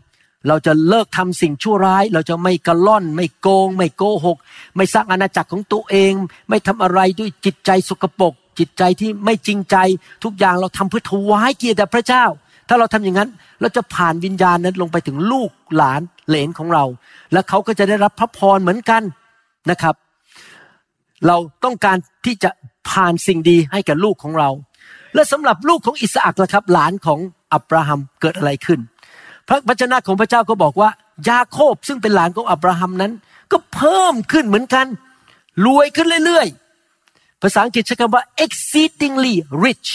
[0.48, 4.38] เราจะเลิกทำสิ่งชั่วร้าย เราจะไม่กระล่อน ไม่โกง ไม่โกหก
[4.76, 6.14] ไม่สร้างอาณาจักรของตัวเอง
[6.50, 9.78] ไม่ทำอะไรด้วยจิตใจสกปรกจิตใจที่ไม่จริงใจ
[10.24, 12.26] ทุกอย่างเราทำเพื่อถวายเกียรติแด่พระเจ้า
[12.68, 13.30] ถ้าเราทำอย่างนั้น
[13.62, 16.86] เราจะผ่านวิญญาณนั้นลงไปถึงลูกหลานเหลนของเรา
[17.34, 19.02] และเขาก็จะได้รับพระพรเหมือนกัน
[19.70, 19.96] นะครับ
[21.28, 22.50] เราต้องการที่จะ
[22.90, 24.50] ผ่านสิ่งดีให้กับลูกของเรา
[25.16, 27.20] และสำหรับลูกของอิสอักนะครับ หลานของ
[27.54, 28.80] อับราฮัมเกิดอะไรขึ้น
[29.48, 30.90] พระวจนะของพระเจ้าก็บอกว่า
[31.30, 33.12] ยาโคบซึ่งเป็นหลานของอับราฮัมนั้น
[33.52, 34.88] ก็เพิ่มขึ้นเหมือนกัน
[35.66, 39.90] รวยขึ้นเรื่อยๆ ภาษาอังกฤษใช้คำว่า exceedingly rich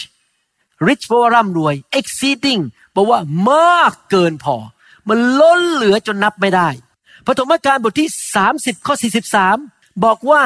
[0.89, 3.19] rich แปลว่าร่ำรวย exceeding แปลว่า
[3.51, 4.57] มากเกินพอ
[5.09, 6.69] มันล้นเหลือจนนับไม่ได้
[7.27, 8.09] ปฐมกาลบทที่
[8.49, 8.95] 30 ข้อ
[9.49, 10.43] 43 บอกว่า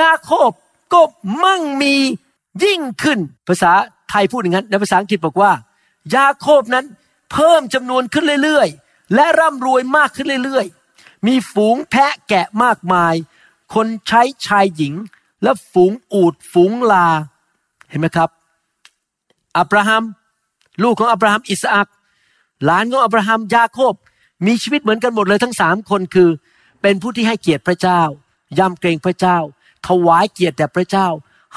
[0.00, 0.50] ยาโคบ
[0.92, 1.00] ก็
[1.44, 1.94] มั่งมี
[2.64, 3.72] ยิ่งขึ้น ภาษา
[4.10, 5.50] ไทยพูดอย่างนั้นในภาษาอังกฤษบอกว่า
[6.14, 6.84] ยาโคบนั้น
[7.32, 13.14] เพิ่มจำนวนขึ้นเรื่อยๆ และร่ำรวยมากขึ้นเรื่อยๆ มีฝูงแพะแกะมากมาย
[13.74, 14.94] คนใช้ชายหญิง
[15.42, 17.08] และฝูงอูดฝูงลา
[17.90, 18.30] เห็นไหมครับ
[19.58, 20.02] อับราฮัม
[20.82, 21.88] ลูกของอับราฮัมอิสอัก
[22.64, 23.94] หลานของอับราฮัมยาโคบ
[24.46, 26.30] มีชีวิตเหมือนกันหมดเลยทั้งสามคนคือ
[26.82, 28.00] เป็นผู้ที่ให้เกียรติพระเจ้า
[28.58, 29.38] ยำเกรงพระเจ้า
[29.86, 31.08] ถวายเกียรติแด่พระเจ้า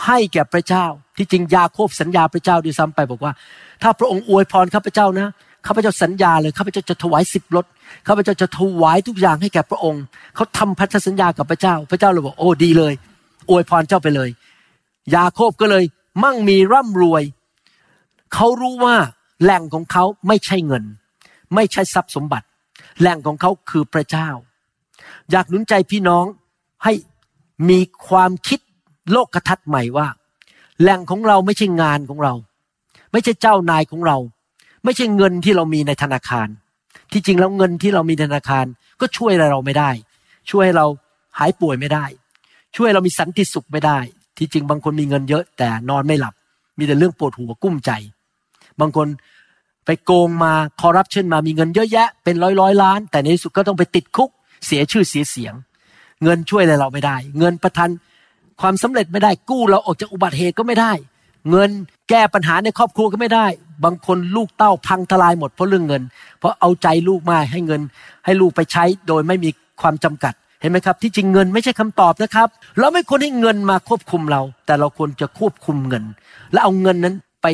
[0.06, 0.86] ให้แก่พระเจ้า
[1.18, 3.34] ที่จริงยาโคบสัญญาพระเจ้าด้วยซ้ำไปบอกว่า
[3.82, 5.28] ถ้าพระองค์อวยพรข้าพเจ้านะ
[5.66, 7.66] ข้าพเจ้าสัญญาเลยข้าพเจ้าจะถวายสิบรถ
[8.08, 10.04] ข้าพเจ้าจะถวายทุกอย่างให้แก่พระองค์
[10.36, 12.94] เขาทำพันธสัญญากับพระเจ้า พระเจ้าเลยบอกโอ้ดีเลย
[13.50, 14.30] อวยพรเจ้าไปเลย
[15.16, 15.84] ยาโคบก็เลย
[16.24, 17.24] มั่งมีร่ำรวย
[18.34, 18.96] เขารู้ว่า
[19.44, 20.84] แหล่งของเขาไม่ใช่เงิน
[21.56, 22.48] ไม่ใช่ทรัพย์สมบัติ
[23.00, 24.30] แหล่งของเขาคือพระเจ้า
[25.32, 26.26] อยากหนุนใจพี่น้อง
[26.84, 26.94] ให้
[27.70, 28.60] มีความคิด
[29.12, 30.08] โลกกระทัดใหม่ว่า
[30.82, 32.34] แหล่งของเราไม่ใช่งานของเรา
[33.12, 34.18] ไม่ใช่เจ้านายของเรา
[34.84, 36.48] ไม่ใช่เงินที่เรามีในธนาคาร
[37.12, 38.66] ที่จริงแล้วเงินที่เรามีธนาคาร
[39.02, 39.92] ก็ช่วยอะไรเราไม่ได้
[40.52, 40.86] ช่วยให้เรา
[41.38, 42.06] หายป่วยไม่ได้
[42.76, 44.00] ช่วยเรามีสันติสุขไม่ได้
[44.38, 46.34] ที่จริงบางคนมีเงินเยอะ แต่นอนไม่หลับ
[46.78, 47.92] มีแต่เรื่องปวดหัวกุ้มใจ
[48.80, 49.08] บางคน
[49.86, 54.30] ไปโกงมาคอร์รัปชันมามีเงินเยอะแยะ เป็นร้อยร้อยล้าน แต่ในที่สุดก็ต้องไปติดคุก
[54.66, 55.54] เสียชื่อเสียเสียง
[56.24, 57.90] เงินช่วยอะไรเราไม่ได้ เงินประทัน
[58.62, 60.92] ความสำเร็จไม่ได้กู้เราออกจากอุบัติเหตุก็ไม่ได้
[61.50, 61.70] เงิน
[62.10, 63.48] แก้ปัญหาในครอบครัวก็ไม่ได้
[63.84, 66.04] บางคนลูกเต้าพังทลายหมดเพราะเรื่องเงิน
[66.40, 67.82] เพราะเอาใจลูกมาให้เงิน
[68.26, 69.50] ให้ลูกไปใช้โดยไม่มี
[69.82, 72.48] ความจำกัดเห็นไหมครับ ที่จริงเงินไม่ใช่คำตอบนะครับ
[72.80, 76.04] เราไม่ควรให้เงินมาควบคุมเรา แต่เราควรจะควบคุมเงิน
[76.52, 77.48] และเอาเงินนั้นไป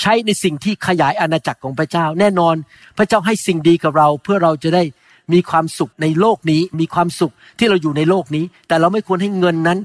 [0.00, 2.54] ใช้ในสิ่งที่ขยายอาณาจักรของพระเจ้า แน่นอน
[2.98, 4.82] พระเจ้าให้สิ่งดีกับเรา เพื่อเราจะได้
[5.32, 9.78] มีความสุขในโลกนี้ มีความสุขที่เราอยู่ในโลกนี้ แต่เราไม่ควรให้เงินนั้น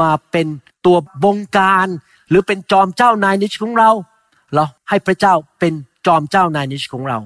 [0.00, 0.46] มาเป็น
[0.86, 1.88] ตัวบงการ
[2.28, 3.90] หรือเป็นจอมเจ้านายในชีวิตของเรา
[4.54, 5.72] เราให้พระเจ้าเป็น
[6.06, 7.18] จอมเจ้านายในชีวิตของเรา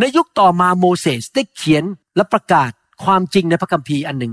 [0.00, 1.84] ในยุคต่อมาโมเสสได้เขียน
[2.16, 2.70] และประกาศ
[3.04, 4.32] ความจริงในพระคัมภีร์อันหนึ่ง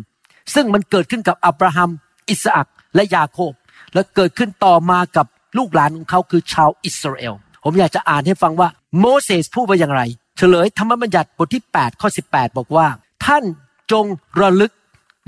[0.53, 1.89] ซึ่งมันเกิดขึ้นกับอับราฮัม
[2.29, 3.53] อิสอักและยาโคบ
[3.93, 5.25] และเกิดขึ้นต่อมากับ
[5.57, 10.01] ลูกหลานของเขาคือชาวอิสราเอล ผมอยากจะอ่านให้ฟังว่าโมเสสพูดว่าอย่างไร
[10.37, 12.87] เฉลยธรรมบัญญัติบทที่ 8 ข้อ 18 บอกว่า
[13.25, 13.43] ท่าน
[13.91, 14.05] จง
[14.41, 14.71] ระลึก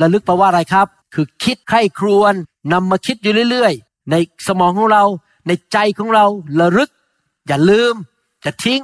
[0.02, 2.34] ระลึกแปลว่าอะไรครับ คือคิดใครครวญ
[2.74, 3.74] นำมาคิดอยู่เรื่อย
[4.12, 4.16] ใน
[4.48, 5.04] สมองของเรา
[5.48, 6.26] ในใจของเรา
[6.60, 6.90] ระลึก
[7.48, 7.94] อย่าลืม
[8.44, 8.82] อย่าทิ้ง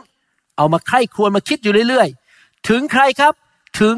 [0.58, 3.34] เอามาใคร่ครวญมาคิดอยู่เรื่อยๆ ถึงใครครับ
[3.80, 3.96] ถึง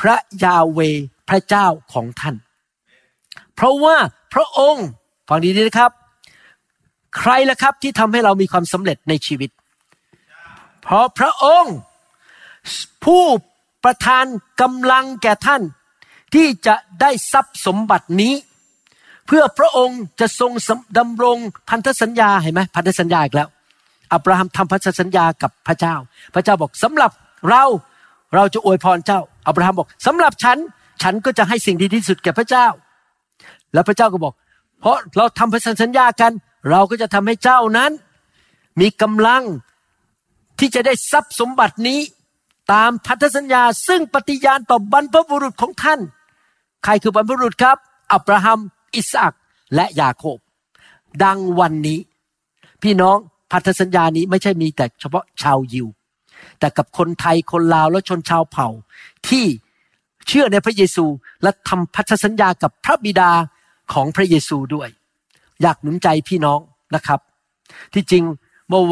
[0.00, 0.80] พระยาเว
[1.28, 2.36] พระเจ้าของท่าน
[3.54, 3.96] เพราะว่า
[4.34, 4.86] พระองค์
[5.28, 5.92] ฟังดีๆนะครับ
[7.18, 9.50] ใครล่ะครับที่ทำให้เรามีความสำเร็จในชีวิต
[10.82, 11.76] เพราะพระองค์
[13.04, 13.24] ผู้
[13.84, 14.24] ประทาน
[14.60, 15.62] กำลังแก่ท่าน
[16.34, 18.34] ที่จะได้ทรัพย์สมบัตินี้
[19.30, 20.52] พื่อพระองค์จะทรง
[20.98, 21.38] ดำรง
[21.70, 23.48] พันธสัญญาเห็นไหมพันธสัญญาอีกแล้ว
[24.12, 25.94] อับราฮัมทำพันธสัญญากับพระเจ้า
[26.34, 27.10] พระเจ้าบอกสำหรับ
[27.50, 27.64] เรา
[28.34, 30.58] เราจะอวยพรเจ้า อับราฮัมบอกสำหรับฉัน
[31.02, 32.66] ฉันก็จะให้สิ่งดีที่สุดแก่พระเจ้า
[33.72, 34.34] แล้วพระเจ้าก็บอก
[34.80, 36.32] เพราะเราทำพันธสัญญากัน
[36.70, 37.90] เราก็จะทำให้เจ้านั้น
[38.80, 39.42] มีกำลัง
[40.58, 42.00] ที่จะได้ทรัพย์สมบัตินี้
[42.72, 46.00] ตามพันธสัญญาซึ่งปฏิญาณต่อบรรพบุรุษของท่าน
[46.84, 47.76] ใครคือบรรพบุรุษครับ
[48.14, 48.60] อับราฮัม
[48.94, 49.34] อิสอัก
[49.74, 50.38] และยาโคบ
[51.24, 52.00] ดังวันนี้
[52.82, 53.16] พี่น้อง
[53.50, 55.86] พันธสัญญานี้ไม่ใช่มีแต่เฉพาะชาวยิว
[56.58, 58.68] แต่กับคนไทยคนลาวและชนชาวเผ่า
[59.28, 59.44] ที่
[60.26, 61.04] เชื่อในพระเยซู
[61.42, 63.30] และทำพันธสัญญากับพระบิดา
[63.92, 64.88] ของพระเยซูด้วย
[65.62, 66.60] อยากหนุนใจพี่น้อง
[66.94, 67.20] นะครับ
[67.94, 68.24] ที่จริง
[68.68, 68.82] เมื่อ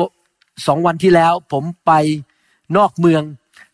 [0.66, 1.92] สองวันที่แล้วผมไป
[2.76, 3.22] นอกเมือง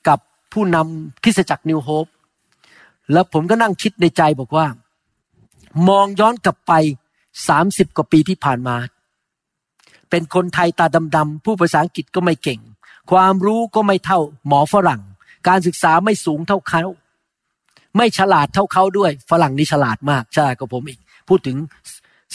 [0.08, 0.18] กับ
[0.52, 2.06] ผู้นำคริสตจักรนิวโฮป
[3.12, 4.66] แล้วผมก็นั่งคิดในใจบอกว่า
[5.88, 6.72] มองย้อนกลับไป
[7.48, 8.76] สามสิบกว่าปีที่ผ่านมา
[10.10, 12.60] เป็นคนไทยตาดำๆผู้ภาษาอังกฤษก็ไม่เก่ง
[13.10, 15.02] ความรู้ก็ไม่เท่าหมอฝรั่ง
[15.48, 16.82] การศึกษาไม่สูงเท่าเขา
[17.96, 21.56] ไม่ฉลาดเท่าเขาด้วย ฝรั่งนี่ฉลาดมากใช่กับผมอีก พูดถึง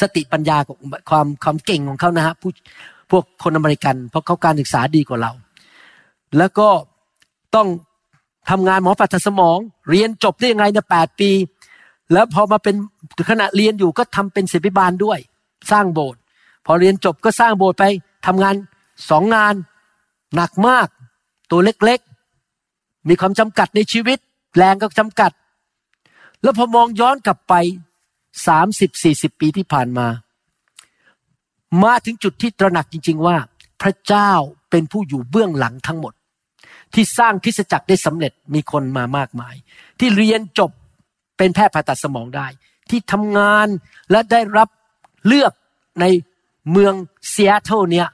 [0.02, 0.78] สติปัญญาของ
[1.10, 2.52] ความความเก่งของเขานะฮะผู้
[3.12, 5.32] พวกคนอเมริกัน เพราะเขาการศึกษาดีกว่าเรา
[6.38, 6.70] แล้วก็
[7.56, 7.68] ต้อง
[8.50, 9.58] ทำงานหมอผ่าตัดสมอง
[9.90, 11.30] เรียนจบได้ยังไงเนี่ยแปดปี
[12.14, 12.76] แล้วพอมาเป็น
[13.30, 15.20] ขณะเรียนอยู่ก็ทำเป็นศิษย์พิบาลด้วย
[15.72, 16.20] สร้างโบสถ์
[16.66, 17.86] พอเรียนจบก็สร้างโบสถ์ไป
[18.26, 18.56] ทำงาน
[19.10, 19.54] สองงาน
[20.36, 20.88] หนักมาก
[21.52, 24.20] ตัวเล็กๆ มีความจำกัดในชีวิต
[24.56, 25.32] แรงก็จำกัด
[26.42, 27.54] แล้วพอมองย้อนกลับไป
[28.48, 30.08] สามสิบสี่สิบปีที่ผ่านมา
[31.84, 33.38] มาถึงจุดที่ตระหนักจริง ๆว่า
[33.82, 34.32] พระเจ้า
[34.70, 36.14] เป็นผู้อยู่เบื้องหลังทั้งหมด
[36.94, 39.56] ที่สร้างคริสตจักรได้สำเร็จมีคนมามากมาย
[40.00, 40.72] ที่เรียนจบ
[41.40, 42.48] เป็นแพทย์ผ่าตัดสมองได้
[42.90, 43.68] ที่ทำงาน
[44.12, 44.70] และได้รับ
[45.28, 45.52] เลือก
[46.02, 46.06] ใน
[46.72, 46.94] เมือง
[47.34, 48.08] ซีแอตเทิลเนี่ย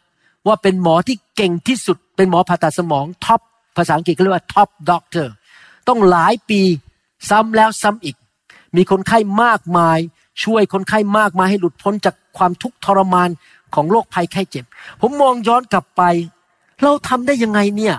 [0.48, 3.42] ว่าเป็นหมอที่เก่งที่สุด เป็นหมอผ่าตัดสมอง top
[3.78, 6.62] ภาษาอังกฤษเขาเรียกว่า top doctor ตั้งหลายปี
[7.30, 8.16] ซ้ำแล้วซ้ำอีก
[8.76, 10.00] มีคนไข้มากมาย
[10.44, 13.30] ช่วยคนไข้มากมายให้หลุดพ้นจากความทุกข์ทรมาน
[13.76, 14.66] ของโรคภัยไข้เจ็บ
[15.02, 16.02] ผมมองย้อนกลับไป
[16.84, 17.96] เราทำได้ยังไงเนี่ย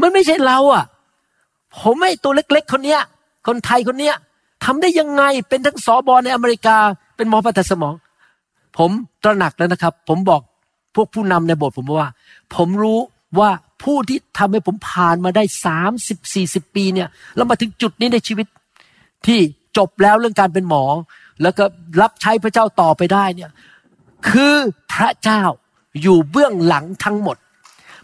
[0.00, 0.84] มันไม่ใช่เราอ่ะ
[1.80, 3.02] ผมไอ้ตัวเล็ก ๆ คนเนี้ย
[3.46, 4.16] คนไทยคนเนี้ย
[4.64, 6.76] ทำได้ยังไงเป็นทั้งสอบอในอเมริกา
[7.16, 7.94] เป็นหมอผ่าตัดสมอง
[8.78, 8.90] ผม
[9.22, 10.40] ตระหนักแล้วนะครับ ผมบอก
[10.94, 12.10] พวกผู้นำในโบสถ์ผมว่า
[12.54, 12.98] ผมรู้
[13.38, 13.50] ว่า
[13.82, 18.46] ผู้ที่ทำให้ผมผ่านมาได้สามสิบสี่สิบปีเนี่ยแล้วมาถึงจุดนี้ในชีวิต
[19.26, 19.38] ที่
[19.76, 20.84] จบแล้วเรื่องการเป็นหมอ
[21.42, 21.64] แล้วก็
[22.00, 23.50] รับใช้พระเจ้าต่อไปได้เนี่ย
[24.28, 24.56] คือ
[24.92, 25.42] พระเจ้า
[26.02, 27.36] อยู่เบื้องหลังทั้งหมด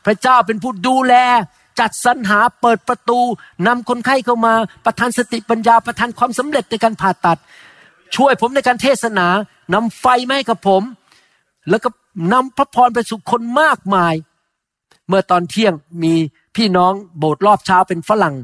[0.07, 1.15] พระเจ้าเป็นผู้ดูแล
[1.81, 3.21] จัดสรรหาเปิดประตู
[3.67, 4.55] นำคนไข้เข้ามา
[4.85, 7.39] ประทานสติปัญญาประทานความสำเร็จในการผ่าตัด
[8.17, 9.27] ช่วยผมในการเทศนา
[9.75, 10.83] นำไฟมาให้กับผม
[11.71, 11.89] แล้วก็
[12.33, 14.15] นำพระพรไปสู่คนมากมาย
[15.09, 16.15] เมื่อตอนเที่ยงมี
[16.57, 18.35] พี่น้องโบสถ์รอบเช้าเป็นฝรั่ง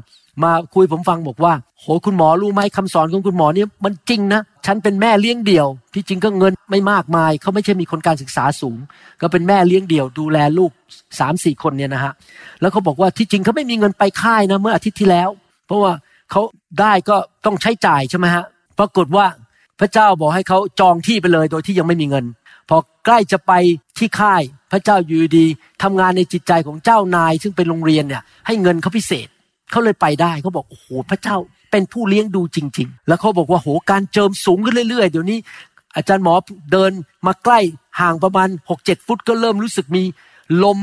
[0.43, 8.77] มาคุยผมฟังบอกว่า โหคุณหมอรู้ไหมคำสอนของคุณหมอเนี่ยมันจริงนะฉันเป็นแม่เลี้ยงเดี่ยว ที่จริงก็เงินไม่มากมายเขาไม่ใช่มีคนการศึกษาสูง
[9.21, 10.71] ก็เป็นแม่เลี้ยงเดี่ยว ดูแลลูก
[11.19, 12.13] สามสี่คนเนี่ยนะฮะ
[12.61, 15.29] แล้วเขาบอกว่าที่จริงเขาไม่มีเงินไปค่ายนะเมื่ออาทิตย์ที่แล้ว
[15.67, 15.93] เพราะว่า
[16.31, 16.41] เขา
[16.79, 18.43] ได้ก็ต้องใช้จ่ายใช่ไหมฮะ
[18.79, 19.25] ปรากฏว่า
[19.79, 22.25] พระเจ้าบอกให้เขาจองที่ไปเลยโดยที่ยังไม่มีเงิน
[22.69, 23.51] พอใกล้จะไป
[23.97, 25.45] ที่ค่าย พระเจ้าอยู่ดี
[25.83, 29.27] ทำงานในจิตใจของเจ้านาย ซึ่งเป็นโรงเรียนเนี่ยให้เงินเขาพิเศษ
[29.69, 31.37] เขาเลยไปได้เขาบอกโอ้โหพระเจ้า
[31.71, 35.37] เป็นผู้เลี้ยงดูจริง ๆ แล้วเขาบอกว่าโหการเจิมสูงขึ้นเรื่อยๆ เดี๋ยวนี้
[35.95, 36.33] อาจารย์หมอ
[36.71, 36.91] เดิน
[37.27, 37.59] มาใกล้
[37.99, 40.03] ห่างประมาณหกเจ็ดฟุตก็เริ่มรู้สึกมี
[40.63, 40.79] ลม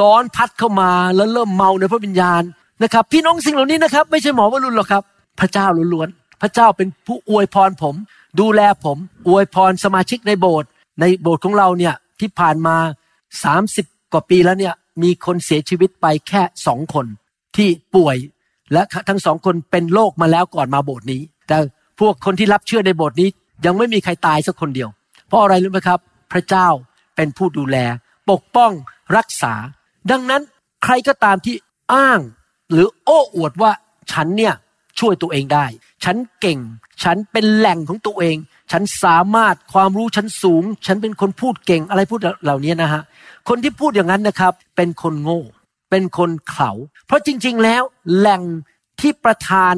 [0.00, 2.42] ร้อนพัดเข้ามาแล้วเริ่มเมาในพระวิญญาณ
[2.82, 5.02] นะครับ พี่น้องสิ่งเหล่านี้นะครับ ไม่ใช่หมอวรุณหรอกครับ
[5.40, 7.94] พระเจ้าล้วนๆพระเจ้าเป็นผู้อวยพรผม
[8.40, 10.68] ดูแลผม อวยพรสมาชิกในโบสถ์
[11.00, 12.76] ในโบสถ์ของเราเนี่ยที่ผ่านมา
[13.44, 17.06] สามสิบกว่าปีแล้วเนี่ยมีคนเสียชีวิตไปแค่สองคน
[17.56, 18.16] ที่ป่วย
[18.72, 21.56] และทั้งสองคนเป็นโรคมาแล้วก่อนมาโบสถ์นี้ แต่
[22.00, 23.28] พวกคนที่รับเชื่อในโบสถ์นี้
[23.64, 24.88] ยังไม่มีใครตายสักคนเดียว
[25.28, 25.98] เพราะอะไรรู้ไหมครับ
[26.32, 26.68] พระเจ้า
[27.16, 27.76] เป็นผู้ดูแล
[28.30, 28.72] ปกป้อง
[29.16, 29.54] รักษา
[30.10, 30.42] ดังนั้น
[30.84, 31.54] ใครก็ตามที่
[31.92, 32.20] อ้าง
[32.72, 33.72] หรือโอ้อวดว่า
[34.12, 34.54] ฉันเนี่ย
[34.98, 35.66] ช่วยตัวเองได้
[36.04, 36.58] ฉันเก่ง
[37.02, 38.36] ฉันเป็นแหล่งของตัวเอง
[38.72, 43.02] ฉันสามารถความรู้ฉันสูง ฉันเป็นคนพูดเก่งอะไรพูดเหล่านี้นะฮะ
[43.48, 45.40] คนที่พูดอย่างนั้นนะครับ เป็นคนโง่
[45.94, 46.70] เป็นคนเขา
[47.06, 47.82] เพราะจริง ๆ แล้ว
[48.16, 48.42] แหล่ง
[49.00, 49.74] ที่ประทาน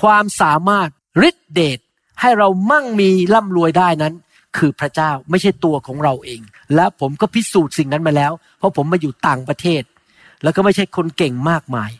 [0.00, 0.88] ความสามารถ
[1.28, 1.78] ฤทธิเดช
[2.20, 4.14] ให้เรามั่งมีร่ำรวยได้นั้น
[4.56, 6.40] คือพระเจ้าไม่ใช่ตัวของเราเอง
[6.74, 9.82] และผมก็พิสูจน์สิ่งนั้นมาแล้ว เพราะผมมาอยู่ต่างประเทศ
[10.42, 11.90] แล้วก็ไม่ใช่คนเก่งมากมาย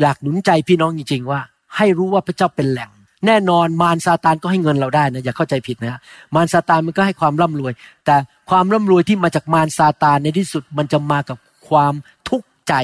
[0.00, 1.40] อยากหนุนใจพี่น้องจริง ๆ ว่า
[1.76, 2.90] ให้รู้ว่าพระเจ้าเป็นแหล่ง
[3.26, 6.00] แน่นอนมารซาตานก็ให้เงินเราได้นะอย่าเข้าใจผิดนะ
[6.34, 7.72] มารซาตานมันก็ให้ความร่ำรวย
[8.06, 8.16] แต่
[8.50, 11.94] ความร่ำรวยที่มาจากมารซาตานในที่สุดมันจะมากับความ
[12.28, 12.74] ทุกข์ ใจ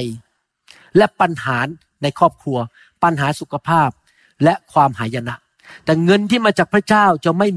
[0.97, 1.57] และปัญหา
[2.03, 2.57] ในครอบครัว
[3.03, 3.89] ปัญหาสุขภาพ
[4.43, 5.35] และความหายนะ
[5.85, 7.47] แต่เงินที่มาจากพระเจ้าจะไม่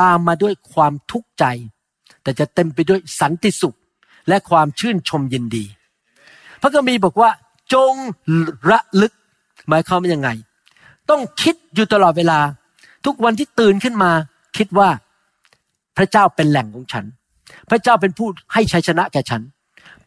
[0.00, 1.44] ตามมาด้วยความทุกข์ใจ
[2.22, 3.76] แต่จะเต็มไปด้วยสันติสุข
[4.28, 5.64] และความชื่นชมยินดี
[6.60, 7.30] พระคัมภีร์บอกว่า
[7.74, 7.94] จง
[8.70, 9.12] ระลึก
[9.68, 10.30] หมายความว่ายังไง
[11.10, 12.38] ต้องคิดอยู่ตลอดเวลา
[13.06, 14.10] ทุกวันที่ตื่นขึ้นมา
[14.56, 14.88] คิดว่า
[15.96, 17.04] พระเจ้าเป็นแหล่งของฉัน
[17.70, 19.42] พระเจ้าเป็นผู้ให้ชัยชนะแก่ฉัน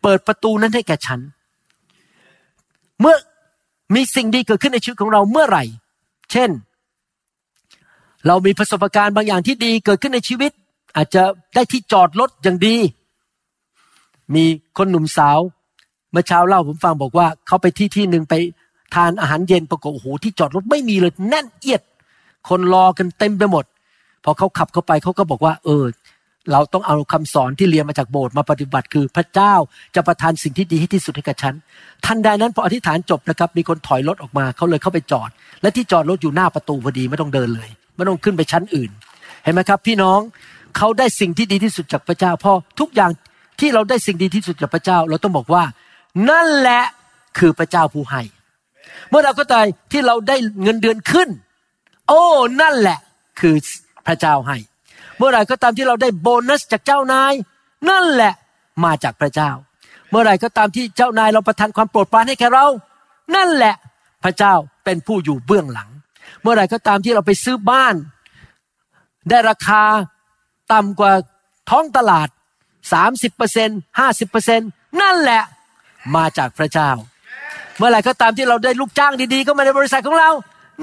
[0.01, 1.19] เปิดประตูนั้นให้แก่ฉัน
[3.01, 3.15] เมื่อ
[3.95, 5.63] มีสิ่งดีเกิดขึ้นในชีวิตของเราเมื่อไหร่
[6.31, 6.49] เช่น
[8.27, 10.51] เรามีประสบการณ์บางอย่างที่ดีเกิดขึ้นในชีวิต
[10.95, 11.23] อาจจะ
[11.55, 12.75] ได้ที่จอดรถอย่างดี
[14.35, 14.43] มี
[14.77, 15.39] คนหนุ่มสาว
[16.11, 18.33] เมื่อเช้าเล่าผมฟังบอกว่าเขาไปที่ที่หนึ่งไป
[18.95, 21.81] ทานอาหารเย็นปรากฏโอ้โหที่จอดรถไม่มีเลยแน่นเอียด
[22.49, 23.65] คนรอกันเต็มไปหมด
[24.23, 25.83] พอเขาขับเข้าไปเขาก็บอกว่า เออ
[26.51, 29.53] เราต้องเอาคำสอนที่เรียนมาจากโบสถ์มาปฏิบัติคือพระเจ้า
[29.95, 31.53] จะประทานสิ่งที่ดีให้ที่สุดให้กับฉัน
[32.05, 35.29] ทันใดนั้นพออธิษฐานจบนะครับ มีคนถอยรถออกมาเขาเลยเข้าไปจอด
[35.61, 38.91] และที่จอดรถอยู่หน้าประตูพอดีไม่ต้องเดินเลย ไม่ต้องขึ้นไปชั้นอื่น
[39.43, 40.19] เห็นไหมครับ พี่น้อง
[40.77, 43.11] เขาได้สิ่งที่ดีที่สุดจากพระเจ้าพอทุกอย่าง
[43.59, 45.63] ที่เราได้สิ่งดีที่สุดจากพระเจ้า เราต้องบอกว่า
[46.29, 46.83] นั่นแหละ
[47.37, 48.21] คือพระเจ้าผู้ให้
[49.09, 51.29] เมื่อเราก็ตายที่เราได้เงินเดือนขึ้น
[52.07, 52.23] โอ้
[52.61, 52.99] นั่นแหละ
[53.39, 53.55] คือ
[54.07, 54.57] พระเจ้าให้
[55.17, 57.33] เมื่อไหร่ก็ตามที่เราได้โบนัสจากเจ้านาย
[57.89, 58.33] นั่นแหละ
[58.83, 59.51] มาจากพระเจ้า
[60.09, 62.65] เมื่อไหร่ก็ตามที่เจ้านายเราประทานความโปรดปรานให้แก่เรา
[63.35, 63.75] นั่นแหละ
[64.23, 65.89] พระเจ้าเป็นผู้อยู่เบื้องหลัง
[66.41, 67.95] เมื่อไหร่ก็ตามที่เราไปซื้อบ้าน
[69.29, 69.83] ได้ราคา
[70.71, 71.11] ต่ำกว่า
[71.69, 72.27] ท้องตลาด
[73.03, 75.41] 30% 50%นั่นแหละ
[76.15, 76.89] มาจากพระเจ้า
[77.77, 80.29] เมื่อไหร่ก็ตามที่เราได้ลูกจ้างดีๆเข้ามาในบริษัทของเรา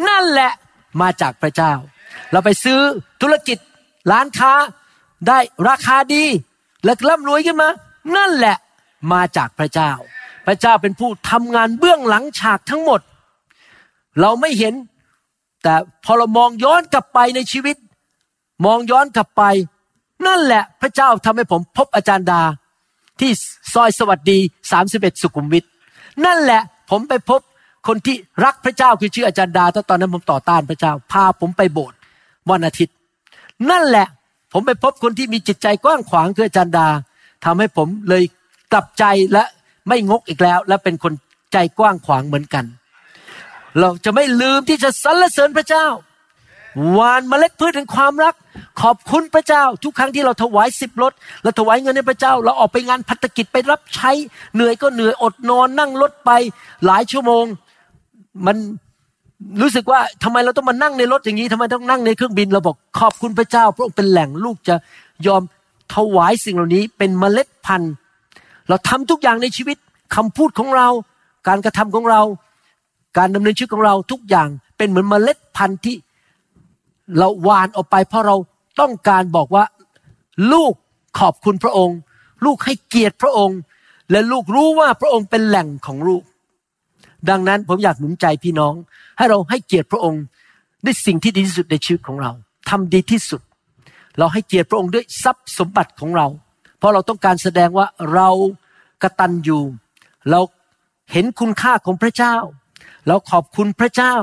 [0.09, 0.53] นั่นแหละ
[1.01, 1.73] มาจากพระเจ้า
[2.33, 2.81] เราไปซื้อ
[3.23, 3.59] ธุรกิจ
[4.11, 4.53] ร้านค้า
[5.29, 5.39] ได้
[5.69, 6.25] ราคาดี
[6.85, 7.69] และร่ำรวยขึ้นมา
[8.17, 8.57] นั่นแหละ
[9.13, 9.91] มาจากพระเจ้า
[10.47, 13.01] พระเจ้าเป็นผู้ทำงานเบื้องหลังฉากทั้งหมด
[14.21, 14.75] เราไม่เห็น
[15.63, 17.77] แต่พอเรามองย้อนกลับไปในชีวิต
[18.67, 19.43] มองย้อนกลับไป
[20.27, 22.43] นั่นแหละพระเจ้าทำให้ผมพบอาจารย์ดา
[23.21, 23.31] ที่
[23.75, 24.39] ซอยสวัสดี
[24.81, 25.65] 31 สุขุมวิท
[26.25, 26.61] นั่นแหละ
[26.91, 27.41] ผมไปพบ
[27.87, 31.99] คนที่รักพระเจ้าคือชื่ออาจารย์ดาตอนนั้นผมต่อต้านพระเจ้า พาผมไปโบสถ์
[32.51, 32.95] วันอาทิตย์
[33.71, 34.07] นั่นแหละ
[34.53, 36.89] ผมไปพบคนที่มีจิตใจกว้างขวางคืออาจารย์ดา
[37.45, 38.23] ทำให้ผมเลย
[38.73, 39.45] กลับใจและ
[39.89, 41.13] ไม่งกอีกแล้ว และเป็นคน
[41.53, 42.65] ใจกว้างขวางเหมือนกัน
[43.81, 45.87] เราจะไม่ลืมที่จะสรรเสริญพระเจ้า
[46.93, 48.35] หวานเมล็ดพืชแห่งความรัก
[48.81, 54.11] ขอบคุณพระเจ้า ทุกครั้งที่เราถวายสิบรถเราถวายเงินให้พระเจ้า เราออกไปงานพัฒกิจไปรับใช้
[54.55, 56.31] เหนื่อยก็เหนื่อยอดนอนนั่งรถไป
[56.87, 57.45] หลายชั่วโมง
[58.47, 58.57] มัน
[59.61, 64.75] รู้สึกว่าทำไมเราต้องมานั่งในรถอย่างนี้ทำไมต้องนั่งในเครื่องบินเราบอกขอบคุณพระเจ้า พระองค์เป็นแหล่งลูกจะ
[65.27, 65.43] ยอม
[65.95, 67.93] ถวายสิ่งเหล่านี้เป็นเมล็ดพันธุ์
[68.69, 69.77] เราทำทุกอย่างในชีวิต
[70.15, 70.89] คำพูดของเรา
[71.49, 72.23] การกระทำของเรา
[73.19, 75.97] การดำเนินชีวิตของเราทุกอย่างเป็นเหมือนเมล็ดพันธุ์ที่
[77.19, 78.37] เราหวานออกไป เพราะเรา
[78.81, 79.65] ต้องการบอกว่า
[80.53, 80.73] ลูก
[81.19, 81.97] ขอบคุณพระองค์
[82.45, 83.59] ลูกให้เกียรติพระองค์
[84.11, 86.23] และลูกรู้ว่าพระองค์เป็นแหล่งของลูก
[87.31, 88.75] ดังนั้นผมอยากหนุนใจพี่น้อง
[89.19, 90.23] ให้เราให้เกียรติพระองค์
[90.85, 92.31] ด้วยสิ่งที่ดีที่สุดในชีวิตของเรา
[92.71, 93.41] ทำดีที่สุด
[94.19, 96.27] เราให้เกียรติพระองค์ด้วยทรัพย์สมบัติของเรา
[96.79, 98.29] เพราะเราต้องการแสดงว่าเรา
[99.03, 99.61] กระตัญญู
[100.31, 100.41] เรา
[101.13, 102.35] เห็นคุณค่าของพระเจ้า
[103.09, 104.15] เราขอบคุณพระเจ้า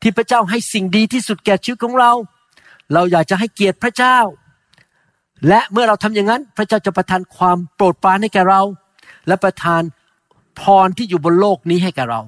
[0.00, 2.12] ที่พระเจ้าให้สิ่งดีที่สุดแก่ชีวิตของเรา
[2.92, 4.18] เราอยากจะให้เกียรติพระเจ้า
[5.48, 8.62] และเมื่อเราทำอย่างนั้น พระเจ้าจะประทานความโปรดปรานให้แก่เรา
[9.26, 9.82] และประทาน
[10.60, 12.20] พรที่อยู่บนโลกนี้ให้แก่เรา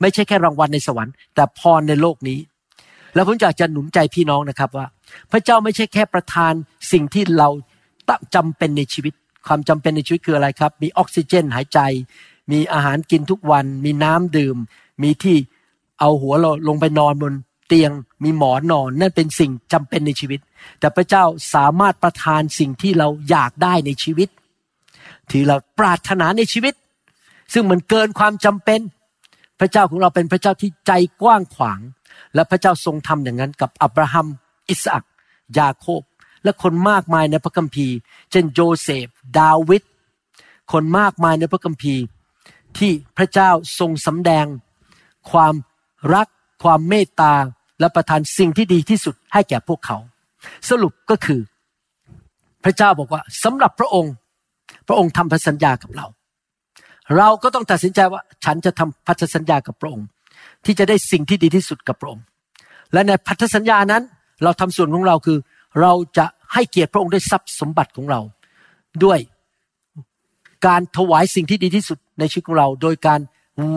[0.00, 2.38] ไม่ใช่แค่รางวัลในสวรรค์ แต่พรในโลกนี้
[3.14, 4.86] แล้วผมอยากจะหนุนใจพี่น้องนะครับว่า
[5.32, 6.52] พระเจ้าไม่ใช่แค่ประทาน
[6.92, 7.48] สิ่งที่เรา
[8.34, 9.14] จำเป็นในชีวิต
[9.46, 11.78] ความจำเป็นในชีวิตคืออะไรครับ มีออกซิเจนหายใจ
[12.52, 14.56] มีอาหารกินทุกวัน มีน้ำดื่ม
[15.02, 15.36] มีที่
[16.00, 17.34] เอาหัวเราลงไปนอนบน
[17.68, 17.90] เตียง
[18.24, 20.40] มีหมอนนอนนั่นเป็นสิ่งจำเป็นในชีวิต
[20.80, 24.28] แต่พระเจ้าสามารถประทานสิ่งที่เราอยากได้ในชีวิต
[25.30, 26.74] ที่เราปรารถนาในชีวิต
[27.52, 28.80] ซึ่งมันเกินความจำเป็น
[29.60, 30.92] พระเจ้าของเราเป็นพระเจ้าที่ใจ
[31.22, 31.80] กว้างขวาง
[32.34, 34.26] และพระเจ้าทรงทำอย่างนั้นกับอับราฮัม
[34.68, 35.04] อิสอัก
[35.58, 36.02] ยาโคบ
[36.44, 37.96] และคนมากมายในพระคัมภีร์
[38.30, 39.06] เช่นโยเซฟ
[39.38, 39.82] ดาวิด
[40.72, 42.02] คนมากมายในพระคัมภีร์
[42.78, 44.46] ที่พระเจ้าทรงสำแดง
[45.30, 45.54] ความ
[46.14, 46.28] รัก
[46.62, 47.34] ความเมตตา
[47.80, 49.98] และประทานสิ่งที่ดีที่สุดให้แก่พวกเขา
[50.68, 51.40] สรุปก็คือ
[52.64, 54.14] พระเจ้าบอกว่าสำหรับพระองค์
[54.86, 56.06] พระองค์ทำพันธสัญญากับเรา
[57.16, 60.06] เราก็ต้องตัดสินใจว่าฉันจะทำพันธสัญญากับพระองค์
[60.64, 62.24] ที่จะได้สิ่งที่ดีที่สุดกับพระองค์
[62.92, 64.02] และในพันธสัญญานั้น
[64.42, 65.38] เราทำส่วนของเราคือ
[65.80, 68.20] เราจะให้เกียรติพระองค์ด้วยทรัพย์สมบัติของเรา
[69.04, 69.18] ด้วย
[70.66, 73.20] การถวายสิ่งที่ดีที่สุดในชีวิตของเรา โดยการ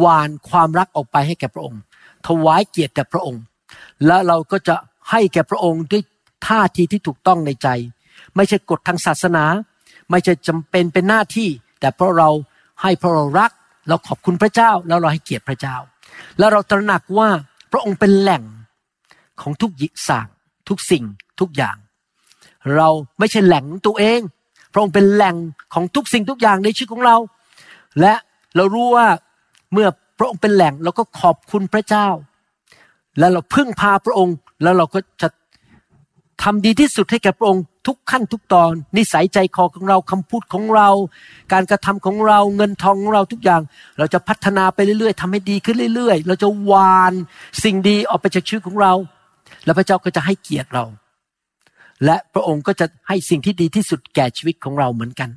[0.04, 1.80] วานความรักออกไปให้แก่พระองค์
[2.28, 3.42] ถวายเกียรติแด่พระองค์
[4.06, 4.76] และเราก็จะ
[5.12, 6.04] ให้แก่พระองค์ด้วย
[6.48, 7.68] ท่าทีที่ถูกต้องในใจ
[8.36, 9.46] ไม่ใช่กฎทางศาสนา
[10.10, 11.50] ไม่ใช่จำเป็นเป็นหน้าที่
[11.80, 12.30] แต่เพราะเรา
[12.82, 13.52] ให้เพราะเรารัก
[13.88, 15.76] เราขอบคุณพระเจ้า แล้วเราให้เกียรติพระเจ้า
[16.40, 17.30] แล้วเราตระหนักว่า
[17.72, 18.44] พระองค์เป็นแหล่ง
[19.42, 20.28] ของทุกยิสาง
[20.70, 21.04] ทุกสิ่ง
[21.40, 21.78] ทุกอย่าง
[22.76, 22.88] เรา
[23.20, 24.20] ไม่ใช่แหล่งตัวเอง
[24.74, 25.36] พระองค์เป็นแหล่ง
[25.74, 27.18] ของทุกสิ่งทุกอย่างในชีวิตของเรา
[28.00, 28.14] และ
[28.56, 29.08] เรารู้ว่า
[29.74, 29.88] เมื่อ
[30.20, 32.08] พระองค์เป็นแหล่งเราก็ขอบคุณพระเจ้า
[33.20, 35.28] แล้วเราพึ่งพาพระองค์แล้วเราก็จะ
[36.44, 40.90] ทำดีที่สุดให้แก่พระองค์ ทุกขั้นทุกตอน นิสัยใจคอของเราคำพูดของเรา
[41.54, 43.62] การกระทำของเราเงินทองของเราทุกอย่าง
[43.98, 47.14] เราจะพัฒนาไปเรื่อยๆทำให้ดีขึ้นเรื่อย ๆ เราจะวาน
[47.64, 48.94] สิ่งดีออกไปจากชีวิตของเรา
[49.66, 50.86] แล้วพระเจ้าก็จะให้เกียรติเรา
[52.06, 55.30] และพระองค์ก็จะให้สิ่งที่ดีที่สุดแก่ชีวิตของเราเหมือนกัน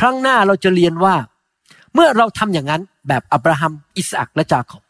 [0.00, 1.14] ครั้งหน้าเราจะเรียนว่า
[1.94, 4.82] เมื่อเราทำอย่างนั้นแบบอับราฮัมอิสอักและจาคอบ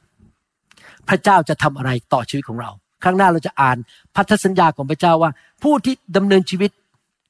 [1.09, 2.71] พระเจ้าจะทำอะไรต่อชีวิตของเรา
[3.07, 3.77] ครั้งหน้าเราจะอ่าน
[4.15, 5.31] พันธสัญญาของพระเจ้าว่า
[5.63, 6.71] ผู้ที่ดำเนินชีวิต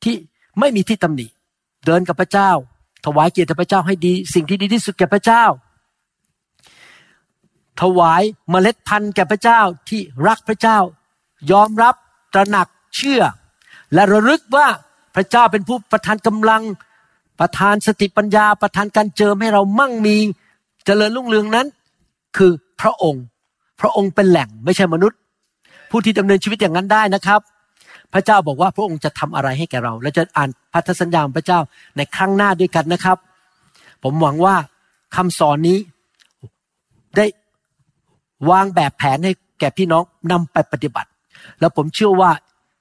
[0.05, 0.15] ที่
[0.59, 1.27] ไม่มีที่ตำหนิ
[1.87, 2.51] เดินกับพระเจ้า
[3.05, 5.45] ถวายเกียรติพระเจ้าให้ดี สิ่งที่ดีที่สุดแก่พระเจ้า
[7.81, 10.79] ถวายเมล็ดพันธุ์แก่พระเจ้าที่รักพระเจ้า
[11.53, 11.95] ยอมรับ
[12.35, 13.23] ตระหนักเชื่อ
[13.95, 14.67] และระลึกว่า
[15.15, 16.63] พระเจ้าเป็นผู้ประทานกำลัง
[17.41, 20.17] ประทานสติปัญญาประทานการเจิมให้เรามั่งมี
[20.85, 21.67] เจริญรุ่งเรืองนั้น
[22.37, 23.25] คือพระองค์
[23.81, 25.19] พระองค์เป็นแหล่งไม่ใช่มนุษย์
[25.91, 27.41] ผู้ที่ดำเนินชีวิตอย่างนั้นได้นะครับ
[28.13, 31.61] พระเจ้าบอกว่าพระองค์จะทำอะไรให้แก่เรา และจะอ่านพันธสัญญาของพระเจ้า
[31.97, 33.17] ในครั้งหน้าด้วยกันนะครับ
[34.03, 34.57] ผมหวังว่า
[35.17, 35.79] คำสอนนี้
[37.17, 37.27] ได้
[38.51, 41.11] วางแบบแผนให้แก่พี่น้องนำไปปฏิบัติ
[41.61, 42.31] แล้วผมเชื่อว่า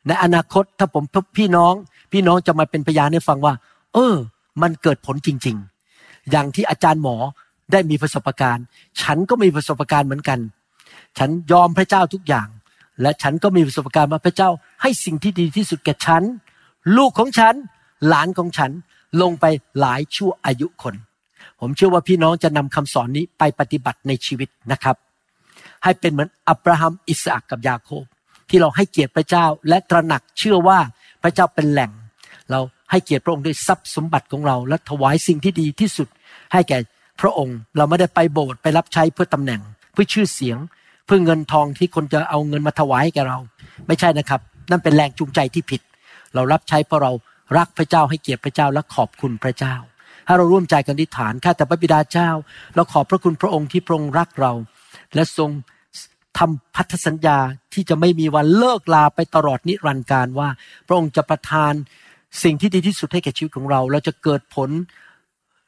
[0.08, 1.74] ในอนาคตถ้าผมพบพี่น้อง
[2.12, 3.54] พี่น้องจะมาเป็นพยานให้ฟังว่า
[3.94, 4.16] เออ
[4.62, 5.58] มันเกิดผลจริง
[5.94, 7.16] ๆ อย่างที่อาจารย์หมอ
[7.72, 8.66] ได้มีประสบการณ์
[9.02, 10.40] ฉันก็มีประสบการณ์เหมือนกัน
[11.18, 12.48] ฉันยอมพระเจ้าทุกอย่าง
[13.02, 14.50] และฉันก็มีประสบการณ์ว่าพระเจ้า
[14.82, 16.24] ให้สิ่งที่ดีที่สุดแก่ฉัน
[16.98, 17.56] ลูกของฉัน
[18.08, 18.72] หลานของฉัน
[19.22, 19.46] ลงไป
[19.80, 20.96] หลายชั่วอายุคน
[21.60, 24.96] ผมเชื่อว่าพี่น้องจะนำคำสอนนี้ไปปฏิบัติในชีวิตนะครับ
[25.84, 28.04] ให้เป็นเหมือนอับราฮัมอิสอักกับยาโคบ
[28.50, 30.80] ที่เราให้เกียรติพระเจ้าและตระหนักเชื่อว่า
[31.24, 31.92] พระเจ้าเป็นแหล่ง
[32.50, 32.60] เรา
[32.92, 36.08] ให้เกียรติพระองค์ด้วยทรัพย์สมบัติของเรา และถวายสิ่งที่ดีที่สุด
[36.54, 36.78] ให้แก่
[37.22, 39.62] พระองค์เราไม่ได้ไปโบสถ์ไปรับใช้เพื่อตำแหน่ง
[39.94, 40.58] เพื่อชื่อเสียง
[41.06, 43.40] เพื่อเงินทองที่คนจะเอาเงินมาถวายแกเรา
[43.88, 44.42] ไม่ใช่นะครับ
[44.72, 45.82] นั่นเป็นแรงจูงใจที่ผิด
[46.34, 47.12] เรารับใช้เพราะเรา
[47.58, 49.76] รักพระเจ้าให้เกียรติพระเจ้าและขอบคุณพระเจ้า
[50.28, 52.30] ถ้าเราร่วมใจกันอธิษฐานข้าแต่พระบิดาเจ้า
[52.76, 54.54] เราขอบพระคุณพระองค์ที่พระองค์รักเรา
[55.16, 55.50] และทรง
[56.38, 57.38] ทำพันธสัญญา
[57.74, 60.50] ที่จะไม่มีวันเลิกลาไปตลอดนิรันดร์การว่า
[60.88, 61.74] พระองค์จะประทาน
[62.44, 64.70] สิ่งที่ดีที่สุดให้แก่ชีวิตของเรา เราจะเกิดผล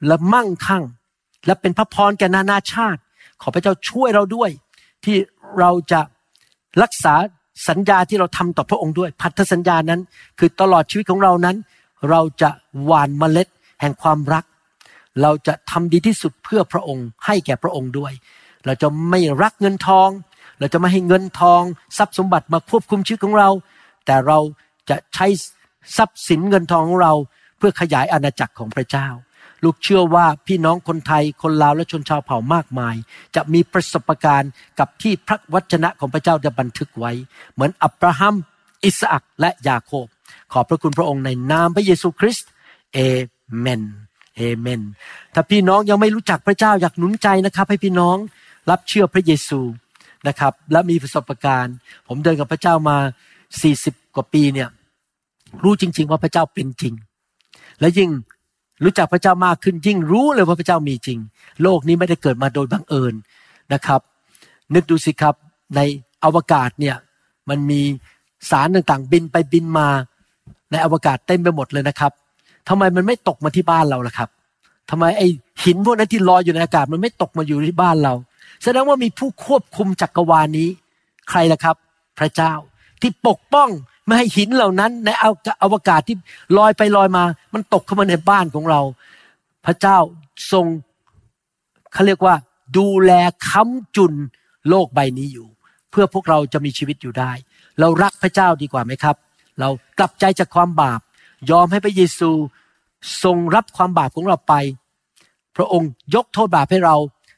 [0.07, 0.83] และมั่งคั่ง
[1.45, 3.01] และเป็นพระพรแก่นานาชาติ
[3.41, 4.49] ขอพระเจ้าช่วยเราด้วย
[5.05, 5.17] ที่
[5.59, 6.01] เราจะ
[6.83, 7.15] รักษา
[7.69, 10.01] สัญญาที่เราทำต่อพระองค์ด้วย พันธสัญญานั้น
[10.39, 11.55] คือตลอดชีวิตของเรานั้น
[12.09, 12.49] เราจะ
[12.85, 13.47] หว่านเมล็ด
[13.81, 14.43] แห่งความรัก
[15.21, 18.13] เราจะทำดีที่สุดเพื่อพระองค์ ให้แก่พระองค์ด้วย
[18.65, 20.09] เราจะไม่รักเงินทอง
[20.59, 21.61] เราจะไม่ให้เงินทอง
[21.97, 23.49] ทรัพย์สมบัติมาควบคุมชีวิตของเรา
[24.05, 24.39] แต่เรา
[24.89, 25.27] จะใช้
[25.97, 27.13] ทรัพย์สินเงินทองของเรา
[27.57, 29.07] เพื่อขยายอาณาจักรของพระเจ้า
[29.63, 32.95] ลูกเชื่อว่าพี่น้องคนไทยคนลาวและชนชาวเผ่ามากมาย
[33.35, 37.11] จะมีประสบการณ์กับที่พระวจนะของพระเจ้าได้บันทึกไว้
[37.53, 38.35] เหมือนอับราฮัม
[38.85, 40.07] อิสอักและยาโคบ
[40.53, 42.49] ขอบพระคุณพระองค์ในนามพระเยซูคริสต์
[42.93, 42.99] เอ
[43.59, 43.83] เมน
[44.35, 44.81] เอเมน
[45.33, 48.17] ถ้าพี่น้องยังไม่รู้จักพระเจ้าอยากหนุนใจนะครับ ให้พี่น้อง
[48.69, 49.59] รับเชื่อพระเยซู
[50.27, 51.75] นะครับ และมีประสบการณ์
[52.07, 52.97] ผมเดินกับพระเจ้ามา
[53.57, 54.69] 40 กว่าปีเนี่ย
[55.63, 56.93] รู้จริง ๆ ว่าพระเจ้าเป็นจริง
[57.79, 58.09] และยิ่ง
[58.83, 61.19] รู้จักพระเจ้ามากขึ้นยิ่งรู้เลยว่าพระเจ้ามีจริง
[61.63, 63.13] โลกนี้ไม่ได้เกิดมาโดยบังเอิญ
[63.73, 64.01] นะครับ
[64.73, 65.35] นึกดูสิครับ
[65.75, 65.81] ใน
[66.23, 66.95] อวกาศเนี่ย
[67.49, 67.81] มันมี
[68.49, 69.87] สารต่างๆ บินไปบินมา
[70.71, 72.11] ในอวกาศเต็มไปหมดเลยนะครับ
[72.69, 74.29] ทำไมมันไม่ตกมาที่บ้านเราล่ะครับ
[74.89, 75.27] ทำไมไอ้
[75.63, 78.13] หินพวกนั้นที่ลอยอยู่ในอากาศมันไม่ตกมาอยู่ที่บ้านเรา
[78.63, 80.69] แสดงว่ามีผู้ควบคุมจักรวาลนี้
[81.29, 81.75] ใครล่ะครับ
[82.19, 82.53] พระเจ้า
[83.01, 83.69] ที่ปกป้อง
[84.07, 85.09] ไม่ให้หินเหล่านั้น ใน
[85.63, 86.15] อวกาศที่
[86.57, 88.81] ลอยไปลอยมา มันตกเข้ามาในบ้านของเรา
[89.65, 89.97] พระเจ้า
[90.51, 90.65] ทรง
[91.93, 92.35] เขาเรียกว่า
[92.77, 93.11] ดูแล
[93.47, 94.13] ค้ำจุน
[94.69, 95.47] โลกใบนี้อยู่
[95.91, 97.31] เพื่อพวกเราจะมีชีวิตอยู่ได้
[97.79, 99.15] เรารักพระเจ้าดีกว่าไหมครับ
[99.59, 100.99] เรากลับใจจากความบาป
[101.51, 102.29] ยอมให้พระเยซู
[103.23, 104.53] ทรงรับความบาปของเราไป
[105.57, 106.95] พระองค์ยกโทษบาปให้เรา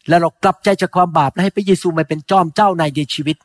[0.08, 3.38] และเรากลับใจจากความบาปและให้พระเยซูมาเป็นจอมเจ้าในในชีวิต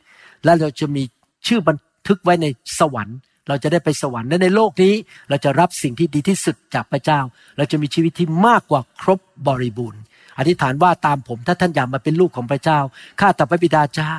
[0.44, 1.02] และเราจะมี
[1.46, 1.76] ชื่อบัน
[2.06, 2.46] ทึกไว้ใน
[2.78, 4.94] สวรรค์ เราจะได้ไปสวรรค์และในโลกนี้
[5.28, 7.20] เราจะรับสิ่งที่ดีที่สุดจากพระเจ้า
[7.56, 10.00] เราจะมีชีวิตที่มากกว่าครบบริบูรณ์
[10.38, 12.78] อธิษฐานว่าตามผมถ้าท่านอยากมาเป็นลูกของพระเจ้า
[13.20, 14.14] ข้าแต่พระบิดาเจ้า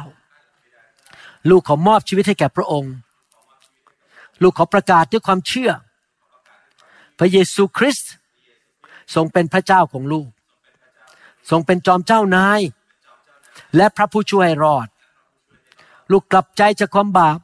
[1.49, 2.93] ลูกขอมอบชีวิตให้แก่พระองค์
[4.41, 5.71] ลูกขอประกาศด้วยความเชื่อ
[7.19, 8.11] พระเยซูคริสต์
[9.15, 10.27] ทรงเป็นพระเจ้าของลูก
[11.49, 12.61] ทรงเป็นจอมเจ้านาย
[13.75, 14.87] และพระผู้ช่วยรอด
[16.11, 17.39] ลูกกลับใจจากความบาป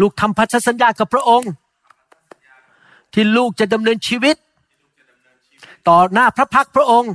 [0.00, 1.50] ลูกทำพันธสัญญากับพระองค์
[3.12, 4.36] ที่ลูกจะดำเนินชีวิต
[5.88, 7.12] ต่อหน้าพระพักพระองค์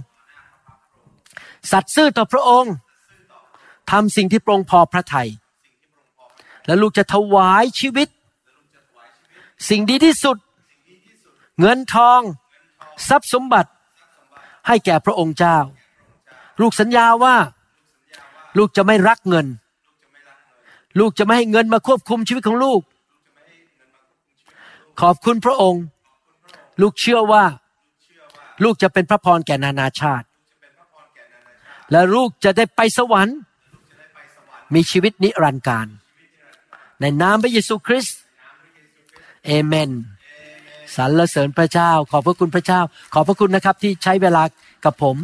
[1.72, 2.74] สัตย์ซื่อต่อพระองค์
[3.92, 5.30] ทำสิ่งที่โปรงพอพระทัย
[6.66, 8.08] และลูกจะถวายชีวิต
[9.70, 10.38] สิ่งดีที่สุด
[11.60, 12.22] เงินทอง
[13.08, 13.72] ทรัพย์สมบัติ
[14.68, 15.58] ให้แก่พระองค์เจ้า
[16.62, 17.36] ลูกสัญญาว่า
[18.58, 19.48] ลูกจะไม่รักเงิน
[21.00, 22.82] ลูกจะไม่ให้เงินมาควบคุมชีวิตของลูก
[25.02, 25.84] ขอบคุณพระองค์
[26.82, 27.44] ลูกเชื่อว่า
[28.64, 30.28] ลูกจะเป็นพระพรแก่นานาชาติ
[31.92, 33.38] และลูกจะได้ไปสวรรค์
[34.74, 35.88] มีชีวิตนิรันดร์การ
[37.02, 38.18] ในนามพระเยซูคริสต์
[39.46, 39.92] เอเมน
[40.96, 42.82] สรรเสริญพระเจ้า ขอบพระคุณพระเจ้า
[43.14, 44.44] ขอบพระคุณนะครับที่ใช้เวลา
[44.86, 45.16] กับผม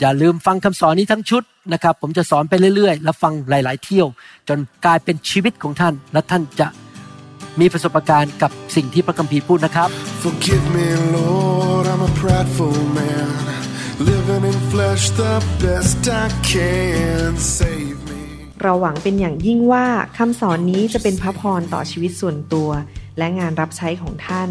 [0.00, 4.06] อย่าลืมฟังคำสอนนี้ทั้งชุดนะครับ ผมจะสอนไปเรื่อยๆ และฟังหลาย ๆ เที่ยว
[4.48, 6.68] จนกลายเป็นชีวิตของท่าน และท่านจะ
[7.60, 9.88] มีประสบการณ์กับสิ่งที่พระคัมภีร์พูดนะครับ
[10.24, 10.86] Forgive me,
[11.16, 13.28] Lord, I'm a prideful man.
[14.10, 17.30] Living in flesh the best I can.
[17.58, 18.20] Save me.
[18.62, 19.86] เราหวังเป็นอย่างยิ่งว่า
[20.18, 22.68] คำสอนนี้จะเป็นพระพรต่อชีวิตส่วนตัว
[23.18, 24.50] และงานรับใช้ของท่าน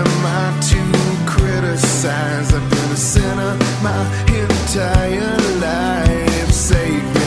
[0.00, 0.80] am I to
[1.26, 2.52] criticize?
[2.54, 6.52] I've been a sinner my entire life.
[6.52, 7.19] Save